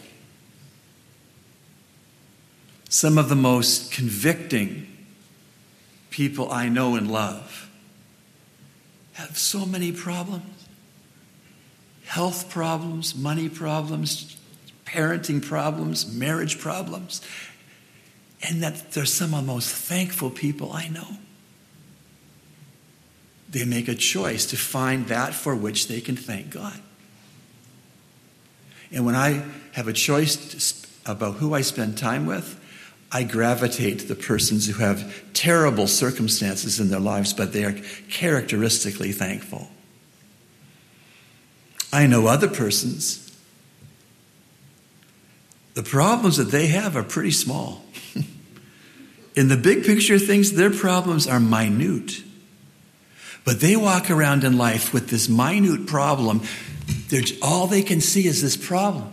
Some 2.89 3.17
of 3.17 3.29
the 3.29 3.35
most 3.35 3.91
convicting 3.91 4.87
people 6.09 6.51
I 6.51 6.69
know 6.69 6.95
and 6.95 7.11
love 7.11 7.69
have 9.13 9.37
so 9.37 9.65
many 9.65 9.91
problems 9.91 10.63
health 12.05 12.47
problems, 12.49 13.15
money 13.15 13.49
problems, 13.49 14.37
parenting 14.85 15.43
problems, 15.43 16.13
marriage 16.13 16.59
problems. 16.59 17.21
And 18.47 18.61
that 18.61 18.91
they're 18.91 19.05
some 19.05 19.33
of 19.33 19.45
the 19.45 19.51
most 19.51 19.73
thankful 19.73 20.29
people 20.29 20.73
I 20.73 20.89
know 20.89 21.17
they 23.53 23.65
make 23.65 23.87
a 23.87 23.95
choice 23.95 24.47
to 24.47 24.57
find 24.57 25.07
that 25.07 25.33
for 25.33 25.55
which 25.55 25.87
they 25.87 26.01
can 26.01 26.15
thank 26.15 26.49
God. 26.49 26.77
And 28.91 29.05
when 29.05 29.15
I 29.15 29.45
have 29.73 29.87
a 29.87 29.93
choice 29.93 30.85
about 31.05 31.35
who 31.35 31.53
I 31.53 31.61
spend 31.61 31.97
time 31.97 32.25
with, 32.25 32.59
I 33.11 33.21
gravitate 33.21 33.99
to 33.99 34.05
the 34.07 34.15
persons 34.15 34.65
who 34.65 34.81
have 34.81 35.33
terrible 35.33 35.85
circumstances 35.85 36.79
in 36.79 36.89
their 36.89 36.99
lives, 36.99 37.31
but 37.31 37.53
they 37.53 37.63
are 37.63 37.75
characteristically 38.09 39.11
thankful. 39.11 39.69
I 41.91 42.07
know 42.07 42.25
other 42.25 42.47
persons, 42.47 43.37
the 45.75 45.83
problems 45.83 46.37
that 46.37 46.49
they 46.49 46.67
have 46.67 46.95
are 46.95 47.03
pretty 47.03 47.31
small. 47.31 47.85
in 49.35 49.47
the 49.47 49.57
big 49.57 49.83
picture 49.83 50.15
of 50.15 50.25
things, 50.25 50.53
their 50.53 50.69
problems 50.69 51.27
are 51.27 51.39
minute. 51.39 52.23
But 53.45 53.59
they 53.59 53.75
walk 53.75 54.09
around 54.09 54.43
in 54.43 54.57
life 54.57 54.93
with 54.93 55.09
this 55.09 55.27
minute 55.27 55.87
problem. 55.87 56.41
They're, 57.09 57.23
all 57.41 57.67
they 57.67 57.81
can 57.81 57.99
see 57.99 58.27
is 58.27 58.41
this 58.41 58.55
problem. 58.55 59.11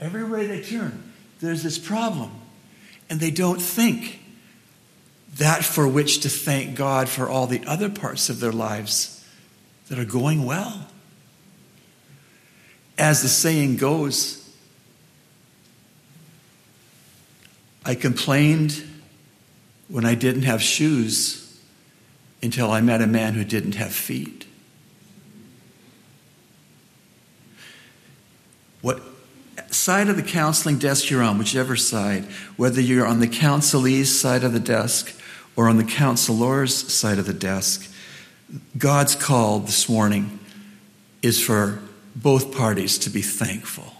Everywhere 0.00 0.46
they 0.46 0.62
turn, 0.62 1.12
there's 1.40 1.62
this 1.62 1.78
problem. 1.78 2.30
And 3.08 3.20
they 3.20 3.30
don't 3.30 3.60
think 3.60 4.20
that 5.36 5.64
for 5.64 5.86
which 5.86 6.20
to 6.20 6.28
thank 6.28 6.74
God 6.74 7.08
for 7.08 7.28
all 7.28 7.46
the 7.46 7.64
other 7.66 7.88
parts 7.88 8.28
of 8.28 8.40
their 8.40 8.52
lives 8.52 9.24
that 9.88 9.98
are 9.98 10.04
going 10.04 10.44
well. 10.44 10.88
As 12.98 13.22
the 13.22 13.28
saying 13.28 13.76
goes, 13.76 14.39
I 17.90 17.96
complained 17.96 18.84
when 19.88 20.04
I 20.04 20.14
didn't 20.14 20.42
have 20.42 20.62
shoes 20.62 21.60
until 22.40 22.70
I 22.70 22.80
met 22.80 23.02
a 23.02 23.06
man 23.08 23.34
who 23.34 23.42
didn't 23.42 23.74
have 23.74 23.92
feet. 23.92 24.46
What 28.80 29.02
side 29.70 30.08
of 30.08 30.14
the 30.14 30.22
counseling 30.22 30.78
desk 30.78 31.10
you're 31.10 31.20
on, 31.20 31.36
whichever 31.36 31.74
side, 31.74 32.26
whether 32.56 32.80
you're 32.80 33.08
on 33.08 33.18
the 33.18 33.26
counselee's 33.26 34.20
side 34.20 34.44
of 34.44 34.52
the 34.52 34.60
desk 34.60 35.12
or 35.56 35.68
on 35.68 35.76
the 35.76 35.82
counselor's 35.82 36.72
side 36.92 37.18
of 37.18 37.26
the 37.26 37.34
desk, 37.34 37.92
God's 38.78 39.16
call 39.16 39.58
this 39.58 39.88
morning 39.88 40.38
is 41.22 41.44
for 41.44 41.82
both 42.14 42.54
parties 42.54 42.98
to 42.98 43.10
be 43.10 43.20
thankful, 43.20 43.94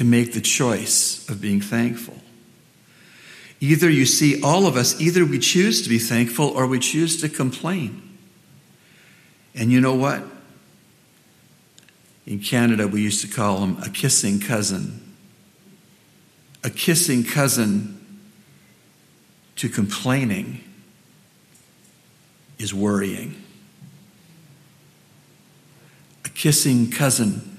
to 0.00 0.04
make 0.06 0.32
the 0.32 0.40
choice 0.40 1.28
of 1.28 1.42
being 1.42 1.60
thankful. 1.60 2.16
Either 3.60 3.90
you 3.90 4.06
see 4.06 4.42
all 4.42 4.66
of 4.66 4.74
us, 4.74 4.98
either 4.98 5.26
we 5.26 5.38
choose 5.38 5.82
to 5.82 5.90
be 5.90 5.98
thankful 5.98 6.46
or 6.46 6.66
we 6.66 6.78
choose 6.78 7.20
to 7.20 7.28
complain. 7.28 8.16
And 9.54 9.70
you 9.70 9.78
know 9.78 9.94
what? 9.94 10.22
In 12.26 12.38
Canada, 12.38 12.88
we 12.88 13.02
used 13.02 13.20
to 13.20 13.28
call 13.28 13.58
him 13.58 13.76
a 13.82 13.90
kissing 13.90 14.40
cousin. 14.40 15.14
A 16.64 16.70
kissing 16.70 17.22
cousin 17.22 18.22
to 19.56 19.68
complaining 19.68 20.64
is 22.58 22.72
worrying. 22.72 23.34
A 26.24 26.30
kissing 26.30 26.90
cousin 26.90 27.49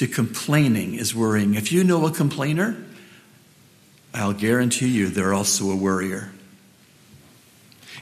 to 0.00 0.08
complaining 0.08 0.94
is 0.94 1.14
worrying. 1.14 1.56
If 1.56 1.72
you 1.72 1.84
know 1.84 2.06
a 2.06 2.10
complainer, 2.10 2.74
I'll 4.14 4.32
guarantee 4.32 4.88
you 4.88 5.08
they're 5.08 5.34
also 5.34 5.70
a 5.70 5.76
worrier. 5.76 6.32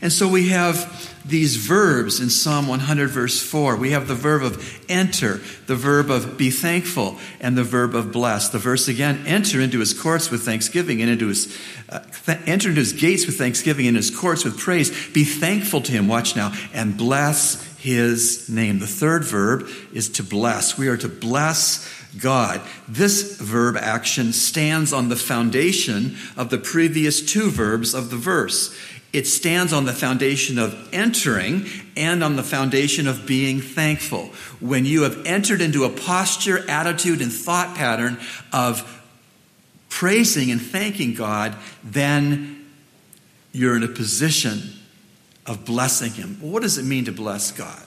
And 0.01 0.13
so 0.13 0.29
we 0.29 0.51
have 0.51 1.13
these 1.27 1.57
verbs 1.57 2.21
in 2.21 2.31
Psalm 2.31 2.69
100, 2.69 3.11
verse 3.11 3.43
4. 3.43 3.75
We 3.75 3.91
have 3.91 4.07
the 4.07 4.15
verb 4.15 4.45
of 4.45 4.81
enter, 4.89 5.41
the 5.67 5.75
verb 5.75 6.09
of 6.09 6.39
be 6.39 6.51
thankful, 6.51 7.17
and 7.41 7.59
the 7.59 7.65
verb 7.65 7.97
of 7.97 8.13
bless. 8.13 8.49
The 8.51 8.61
verse 8.61 8.87
again, 8.87 9.25
enter 9.27 9.61
into 9.61 9.81
his 9.81 9.93
courts 9.93 10.31
with 10.31 10.43
thanksgiving 10.43 11.03
and 11.03 11.11
into 11.11 11.27
his, 11.27 11.53
uh, 11.89 11.99
th- 12.27 12.39
enter 12.47 12.69
into 12.69 12.81
his 12.81 12.93
gates 12.93 13.27
with 13.27 13.37
thanksgiving 13.37 13.89
and 13.89 13.97
his 13.97 14.17
courts 14.17 14.45
with 14.45 14.57
praise. 14.57 14.91
Be 15.09 15.25
thankful 15.25 15.81
to 15.81 15.91
him, 15.91 16.07
watch 16.07 16.37
now, 16.37 16.53
and 16.73 16.97
bless 16.97 17.68
his 17.79 18.49
name. 18.49 18.81
The 18.81 18.87
third 18.87 19.25
verb 19.25 19.69
is 19.93 20.09
to 20.11 20.23
bless. 20.23 20.77
We 20.77 20.89
are 20.89 20.97
to 20.97 21.09
bless 21.09 21.89
God. 22.21 22.61
This 22.89 23.37
verb 23.41 23.77
action 23.77 24.33
stands 24.33 24.93
on 24.93 25.09
the 25.09 25.17
foundation 25.17 26.17
of 26.37 26.51
the 26.51 26.59
previous 26.59 27.21
two 27.25 27.51
verbs 27.51 27.95
of 27.95 28.11
the 28.11 28.17
verse. 28.17 28.77
It 29.13 29.27
stands 29.27 29.73
on 29.73 29.87
the 29.87 29.93
foundation 29.93 30.59
of 30.59 30.89
entering 30.93 31.67
and 31.97 32.23
on 32.23 32.37
the 32.37 32.43
foundation 32.43 33.07
of 33.07 33.27
being 33.27 33.61
thankful. 33.61 34.27
When 34.61 34.85
you 34.85 35.03
have 35.03 35.25
entered 35.25 35.63
into 35.63 35.85
a 35.85 35.89
posture, 35.89 36.69
attitude, 36.69 37.23
and 37.23 37.33
thought 37.33 37.77
pattern 37.77 38.19
of 38.53 39.03
praising 39.89 40.51
and 40.51 40.61
thanking 40.61 41.15
God, 41.15 41.57
then 41.83 42.67
you're 43.53 43.77
in 43.77 43.83
a 43.83 43.89
position 43.89 44.78
of 45.49 45.65
blessing 45.65 46.13
Him. 46.13 46.39
what 46.41 46.63
does 46.63 46.79
it 46.79 46.85
mean 46.85 47.07
to 47.07 47.13
bless 47.13 47.51
God? 47.51 47.83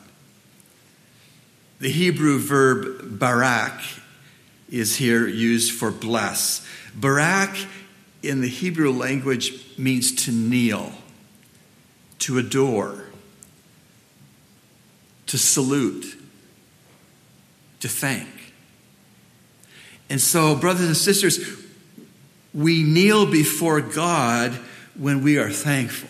The 1.79 1.89
Hebrew 1.89 2.39
verb 2.39 3.19
barak 3.19 3.79
is 4.69 4.97
here 4.97 5.27
used 5.27 5.71
for 5.71 5.91
bless. 5.91 6.65
Barak 6.95 7.55
in 8.23 8.41
the 8.41 8.47
Hebrew 8.47 8.91
language 8.91 9.77
means 9.77 10.11
to 10.25 10.31
kneel, 10.31 10.91
to 12.19 12.37
adore, 12.37 13.05
to 15.27 15.37
salute, 15.37 16.17
to 17.79 17.87
thank. 17.87 18.27
And 20.09 20.19
so, 20.19 20.55
brothers 20.55 20.87
and 20.87 20.97
sisters, 20.97 21.39
we 22.53 22.83
kneel 22.83 23.25
before 23.25 23.81
God 23.81 24.51
when 24.95 25.23
we 25.23 25.37
are 25.37 25.49
thankful. 25.49 26.09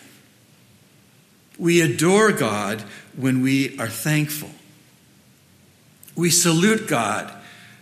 We 1.61 1.81
adore 1.81 2.31
God 2.31 2.81
when 3.15 3.43
we 3.43 3.77
are 3.77 3.87
thankful. 3.87 4.49
We 6.15 6.31
salute 6.31 6.87
God 6.87 7.31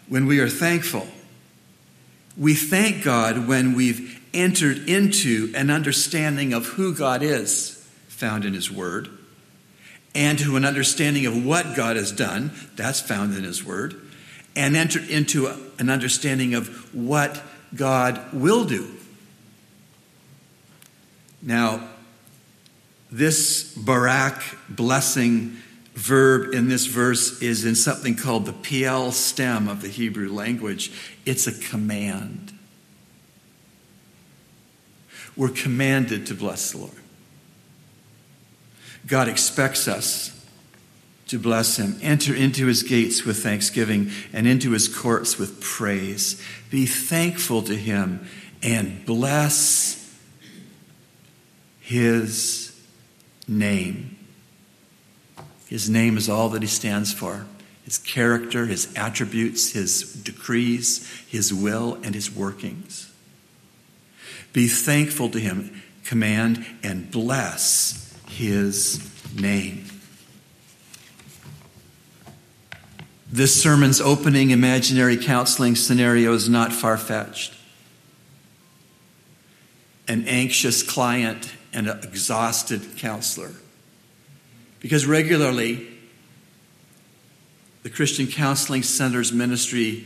when 0.10 0.26
we 0.26 0.42
are 0.42 0.50
thankful. 0.50 1.08
We 2.38 2.56
thank 2.56 3.06
God 3.06 3.48
when 3.48 3.76
we've 3.76 4.22
entered 4.34 4.90
into 4.90 5.54
an 5.56 5.70
understanding 5.70 6.52
of 6.52 6.66
who 6.66 6.94
God 6.94 7.24
is 7.24 7.90
found 8.10 8.44
in 8.44 8.54
His 8.54 8.70
Word, 8.70 9.08
and 10.14 10.38
to 10.40 10.58
an 10.58 10.66
understanding 10.66 11.26
of 11.26 11.46
what 11.46 11.78
God 11.78 11.96
has 11.96 12.12
done, 12.12 12.52
that's 12.76 13.00
found 13.00 13.34
in 13.34 13.46
His 13.46 13.64
Word, 13.64 13.96
and 14.58 14.76
entered 14.76 15.10
into 15.10 15.48
an 15.80 15.90
understanding 15.90 16.54
of 16.54 16.94
what 16.94 17.42
God 17.74 18.34
will 18.34 18.66
do. 18.66 18.90
Now, 21.42 21.88
this 23.12 23.74
barak 23.76 24.42
blessing 24.70 25.58
verb 25.94 26.54
in 26.54 26.70
this 26.70 26.86
verse 26.86 27.42
is 27.42 27.66
in 27.66 27.76
something 27.76 28.16
called 28.16 28.46
the 28.46 28.54
Piel 28.54 29.12
stem 29.12 29.68
of 29.68 29.82
the 29.82 29.88
Hebrew 29.88 30.32
language. 30.32 30.92
It's 31.26 31.48
a 31.48 31.52
command. 31.52 32.54
We're 35.36 35.50
commanded 35.50 36.28
to 36.28 36.36
bless 36.36 36.72
the 36.72 36.80
Lord. 36.80 36.94
God 39.08 39.28
expects 39.28 39.88
us 39.88 40.36
to 41.28 41.40
bless 41.40 41.78
him. 41.78 41.98
Enter 42.02 42.36
into 42.36 42.66
his 42.66 42.84
gates 42.84 43.24
with 43.24 43.42
thanksgiving 43.42 44.12
and 44.34 44.48
into 44.48 44.72
his 44.72 44.88
courts 44.88 45.38
with 45.38 45.62
praise. 45.62 46.42
Be 46.70 46.86
thankful 46.86 47.62
to 47.64 47.76
him 47.76 48.28
and 48.62 49.06
bless 49.06 50.18
his 51.80 52.69
name. 53.50 54.16
His 55.68 55.90
name 55.90 56.18
is 56.18 56.30
all 56.30 56.50
that 56.50 56.62
he 56.62 56.68
stands 56.68 57.14
for 57.14 57.46
his 57.84 57.98
character, 57.98 58.68
his 58.68 58.94
attributes, 58.96 59.72
his 59.72 60.14
decrees, 60.14 61.10
his 61.28 61.52
will, 61.52 61.98
and 62.04 62.14
his 62.14 62.32
workings. 62.32 63.12
Be 64.54 64.68
thankful 64.68 65.30
to 65.32 65.40
him, 65.40 65.82
command, 66.04 66.64
and 66.84 67.10
bless 67.10 68.16
his 68.28 69.12
name. 69.34 69.86
This 73.32 73.60
sermon's 73.60 74.00
opening 74.00 74.52
imaginary 74.52 75.18
counseling 75.18 75.76
scenario 75.76 76.34
is 76.34 76.48
not 76.48 76.72
far 76.72 76.98
fetched. 76.98 77.56
An 80.08 80.28
anxious 80.28 80.84
client 80.84 81.54
and 81.74 81.88
an 81.88 82.00
exhausted 82.04 82.98
counselor. 82.98 83.52
Because 84.80 85.06
regularly, 85.06 85.88
the 87.84 87.90
Christian 87.90 88.28
Counseling 88.28 88.84
Center's 88.84 89.32
ministry 89.32 90.06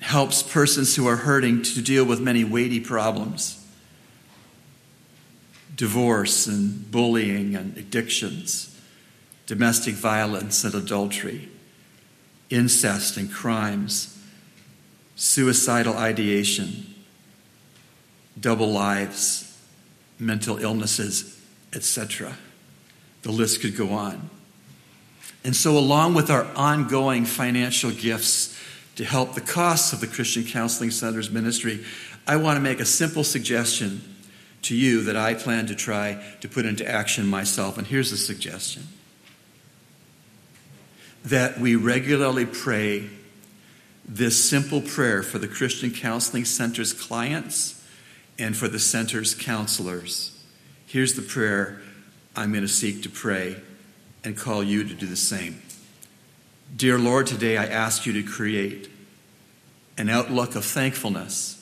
helps 0.00 0.42
persons 0.42 0.96
who 0.96 1.06
are 1.06 1.16
hurting 1.16 1.62
to 1.62 1.82
deal 1.82 2.04
with 2.04 2.20
many 2.20 2.44
weighty 2.44 2.80
problems 2.80 3.54
divorce 5.76 6.48
and 6.48 6.90
bullying 6.90 7.54
and 7.54 7.76
addictions, 7.78 8.76
domestic 9.46 9.94
violence 9.94 10.64
and 10.64 10.74
adultery, 10.74 11.48
incest 12.50 13.16
and 13.16 13.32
crimes, 13.32 14.18
suicidal 15.14 15.96
ideation, 15.96 16.94
double 18.40 18.72
lives, 18.72 19.47
mental 20.18 20.58
illnesses, 20.58 21.40
etc. 21.72 22.36
The 23.22 23.32
list 23.32 23.60
could 23.60 23.76
go 23.76 23.90
on. 23.90 24.30
And 25.44 25.54
so, 25.54 25.78
along 25.78 26.14
with 26.14 26.30
our 26.30 26.44
ongoing 26.56 27.24
financial 27.24 27.90
gifts 27.90 28.58
to 28.96 29.04
help 29.04 29.34
the 29.34 29.40
costs 29.40 29.92
of 29.92 30.00
the 30.00 30.06
Christian 30.06 30.44
Counseling 30.44 30.90
Center's 30.90 31.30
ministry, 31.30 31.84
I 32.26 32.36
want 32.36 32.56
to 32.56 32.60
make 32.60 32.80
a 32.80 32.84
simple 32.84 33.24
suggestion 33.24 34.02
to 34.62 34.74
you 34.74 35.02
that 35.04 35.16
I 35.16 35.34
plan 35.34 35.66
to 35.66 35.74
try 35.74 36.22
to 36.40 36.48
put 36.48 36.66
into 36.66 36.86
action 36.86 37.26
myself. 37.26 37.78
And 37.78 37.86
here's 37.86 38.10
the 38.10 38.16
suggestion 38.16 38.88
that 41.24 41.58
we 41.58 41.76
regularly 41.76 42.46
pray 42.46 43.08
this 44.06 44.42
simple 44.42 44.80
prayer 44.80 45.22
for 45.22 45.38
the 45.38 45.48
Christian 45.48 45.90
Counseling 45.90 46.44
Center's 46.44 46.92
clients 46.92 47.77
and 48.38 48.56
for 48.56 48.68
the 48.68 48.78
center's 48.78 49.34
counselors. 49.34 50.38
Here's 50.86 51.14
the 51.14 51.22
prayer 51.22 51.80
I'm 52.36 52.52
going 52.52 52.62
to 52.62 52.68
seek 52.68 53.02
to 53.02 53.08
pray 53.08 53.56
and 54.24 54.36
call 54.36 54.62
you 54.62 54.84
to 54.84 54.94
do 54.94 55.06
the 55.06 55.16
same. 55.16 55.62
Dear 56.74 56.98
Lord, 56.98 57.26
today 57.26 57.56
I 57.56 57.66
ask 57.66 58.06
you 58.06 58.12
to 58.12 58.22
create 58.22 58.88
an 59.96 60.08
outlook 60.08 60.54
of 60.54 60.64
thankfulness 60.64 61.54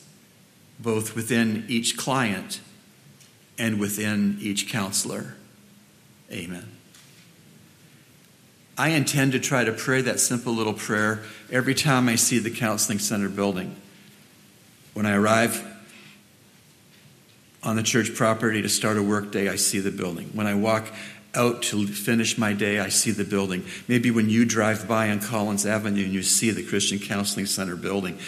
both 0.78 1.14
within 1.14 1.64
each 1.68 1.96
client 1.96 2.60
and 3.58 3.80
within 3.80 4.36
each 4.40 4.68
counselor. 4.68 5.34
Amen. 6.30 6.68
I 8.76 8.90
intend 8.90 9.32
to 9.32 9.40
try 9.40 9.64
to 9.64 9.72
pray 9.72 10.02
that 10.02 10.20
simple 10.20 10.52
little 10.52 10.74
prayer 10.74 11.22
every 11.50 11.74
time 11.74 12.10
I 12.10 12.16
see 12.16 12.38
the 12.38 12.50
counseling 12.50 12.98
center 12.98 13.30
building. 13.30 13.76
When 14.92 15.06
I 15.06 15.14
arrive 15.14 15.75
on 17.66 17.74
the 17.74 17.82
church 17.82 18.14
property 18.14 18.62
to 18.62 18.68
start 18.68 18.96
a 18.96 19.02
work 19.02 19.32
day, 19.32 19.48
I 19.48 19.56
see 19.56 19.80
the 19.80 19.90
building. 19.90 20.30
When 20.34 20.46
I 20.46 20.54
walk 20.54 20.86
out 21.34 21.62
to 21.64 21.84
finish 21.88 22.38
my 22.38 22.52
day, 22.52 22.78
I 22.78 22.88
see 22.88 23.10
the 23.10 23.24
building. 23.24 23.64
Maybe 23.88 24.12
when 24.12 24.30
you 24.30 24.44
drive 24.44 24.86
by 24.86 25.10
on 25.10 25.18
Collins 25.18 25.66
Avenue 25.66 26.04
and 26.04 26.12
you 26.12 26.22
see 26.22 26.52
the 26.52 26.62
Christian 26.62 27.00
Counseling 27.00 27.46
Center 27.46 27.74
building, 27.74 28.18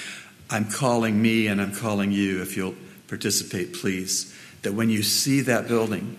I'm 0.51 0.68
calling 0.68 1.22
me 1.22 1.46
and 1.46 1.62
I'm 1.62 1.72
calling 1.72 2.11
you, 2.11 2.42
if 2.42 2.57
you'll 2.57 2.74
participate, 3.07 3.74
please, 3.74 4.37
that 4.62 4.74
when 4.74 4.90
you 4.90 5.05
see 5.05 5.40
that 5.42 5.68
building, 5.68 6.18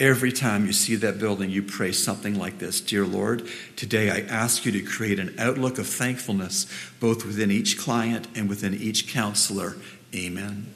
every 0.00 0.32
time 0.32 0.66
you 0.66 0.72
see 0.72 0.96
that 0.96 1.20
building, 1.20 1.48
you 1.48 1.62
pray 1.62 1.92
something 1.92 2.36
like 2.36 2.58
this 2.58 2.80
Dear 2.80 3.06
Lord, 3.06 3.48
today 3.76 4.10
I 4.10 4.26
ask 4.28 4.66
you 4.66 4.72
to 4.72 4.82
create 4.82 5.20
an 5.20 5.36
outlook 5.38 5.78
of 5.78 5.86
thankfulness 5.86 6.66
both 6.98 7.24
within 7.24 7.52
each 7.52 7.78
client 7.78 8.26
and 8.34 8.48
within 8.48 8.74
each 8.74 9.06
counselor. 9.06 9.76
Amen. 10.12 10.74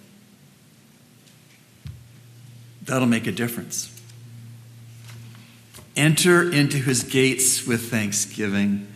That'll 2.84 3.08
make 3.08 3.26
a 3.26 3.32
difference. 3.32 3.88
Enter 5.94 6.50
into 6.50 6.78
his 6.78 7.04
gates 7.04 7.66
with 7.66 7.90
thanksgiving 7.90 8.88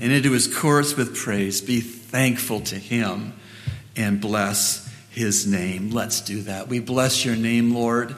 and 0.00 0.12
into 0.12 0.32
his 0.32 0.52
courts 0.52 0.96
with 0.96 1.16
praise. 1.16 1.60
Be 1.60 1.80
thankful 1.80 2.60
to 2.60 2.76
him 2.76 3.34
and 3.96 4.20
bless 4.20 4.88
his 5.10 5.46
name. 5.46 5.90
Let's 5.90 6.20
do 6.20 6.42
that. 6.42 6.68
We 6.68 6.80
bless 6.80 7.24
your 7.24 7.36
name, 7.36 7.74
Lord. 7.74 8.14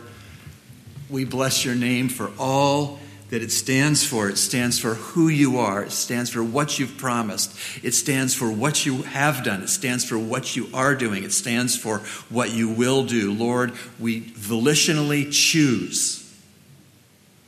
We 1.09 1.25
bless 1.25 1.65
your 1.65 1.75
name 1.75 2.09
for 2.09 2.31
all 2.39 3.00
that 3.31 3.43
it 3.43 3.53
stands 3.53 4.05
for. 4.05 4.29
It 4.29 4.39
stands 4.39 4.79
for 4.79 4.95
who 4.95 5.29
you 5.29 5.59
are. 5.59 5.85
It 5.85 5.93
stands 5.93 6.31
for 6.31 6.43
what 6.43 6.79
you've 6.79 6.99
promised. 6.99 7.57
It 7.83 7.95
stands 7.95 8.35
for 8.35 8.51
what 8.51 8.85
you 8.85 9.03
have 9.03 9.45
done. 9.45 9.63
It 9.63 9.69
stands 9.69 10.05
for 10.05 10.19
what 10.19 10.57
you 10.57 10.69
are 10.75 10.97
doing. 10.97 11.23
It 11.23 11.33
stands 11.33 11.77
for 11.77 11.99
what 12.29 12.51
you 12.51 12.69
will 12.69 13.05
do. 13.05 13.33
Lord, 13.33 13.73
we 14.01 14.21
volitionally 14.21 15.33
choose 15.33 16.21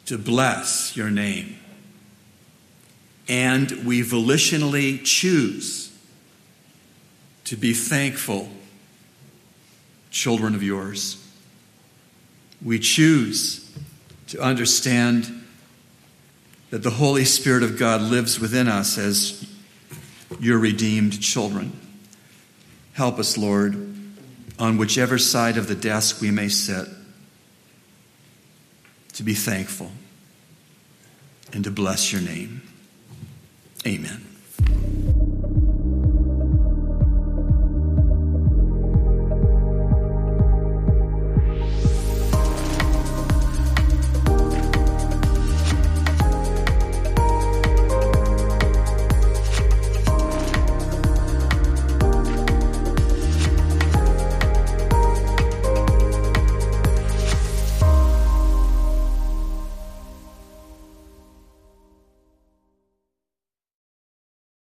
to 0.07 0.19
bless 0.19 0.97
your 0.97 1.11
name. 1.11 1.57
And 3.29 3.85
we 3.85 4.03
volitionally 4.03 5.05
choose 5.05 5.97
to 7.45 7.57
be 7.57 7.73
thankful 7.73 8.49
children 10.11 10.55
of 10.55 10.63
yours. 10.63 11.19
We 12.65 12.79
choose 12.79 13.69
to 14.29 14.41
understand 14.41 15.42
that 16.73 16.83
the 16.83 16.91
Holy 16.91 17.27
Spirit 17.27 17.63
of 17.63 17.79
God 17.79 18.01
lives 18.01 18.41
within 18.41 18.67
us 18.67 18.97
as 18.97 19.47
your 20.41 20.59
redeemed 20.59 21.21
children. 21.21 21.79
Help 22.95 23.19
us, 23.19 23.37
Lord, 23.37 23.75
on 24.59 24.79
whichever 24.79 25.19
side 25.19 25.59
of 25.59 25.69
the 25.69 25.75
desk 25.75 26.23
we 26.23 26.31
may 26.31 26.49
sit, 26.49 26.89
to 29.13 29.23
be 29.23 29.35
thankful 29.35 29.91
and 31.53 31.63
to 31.65 31.71
bless 31.71 32.11
your 32.11 32.23
name. 32.23 32.63
Amen. 33.87 34.92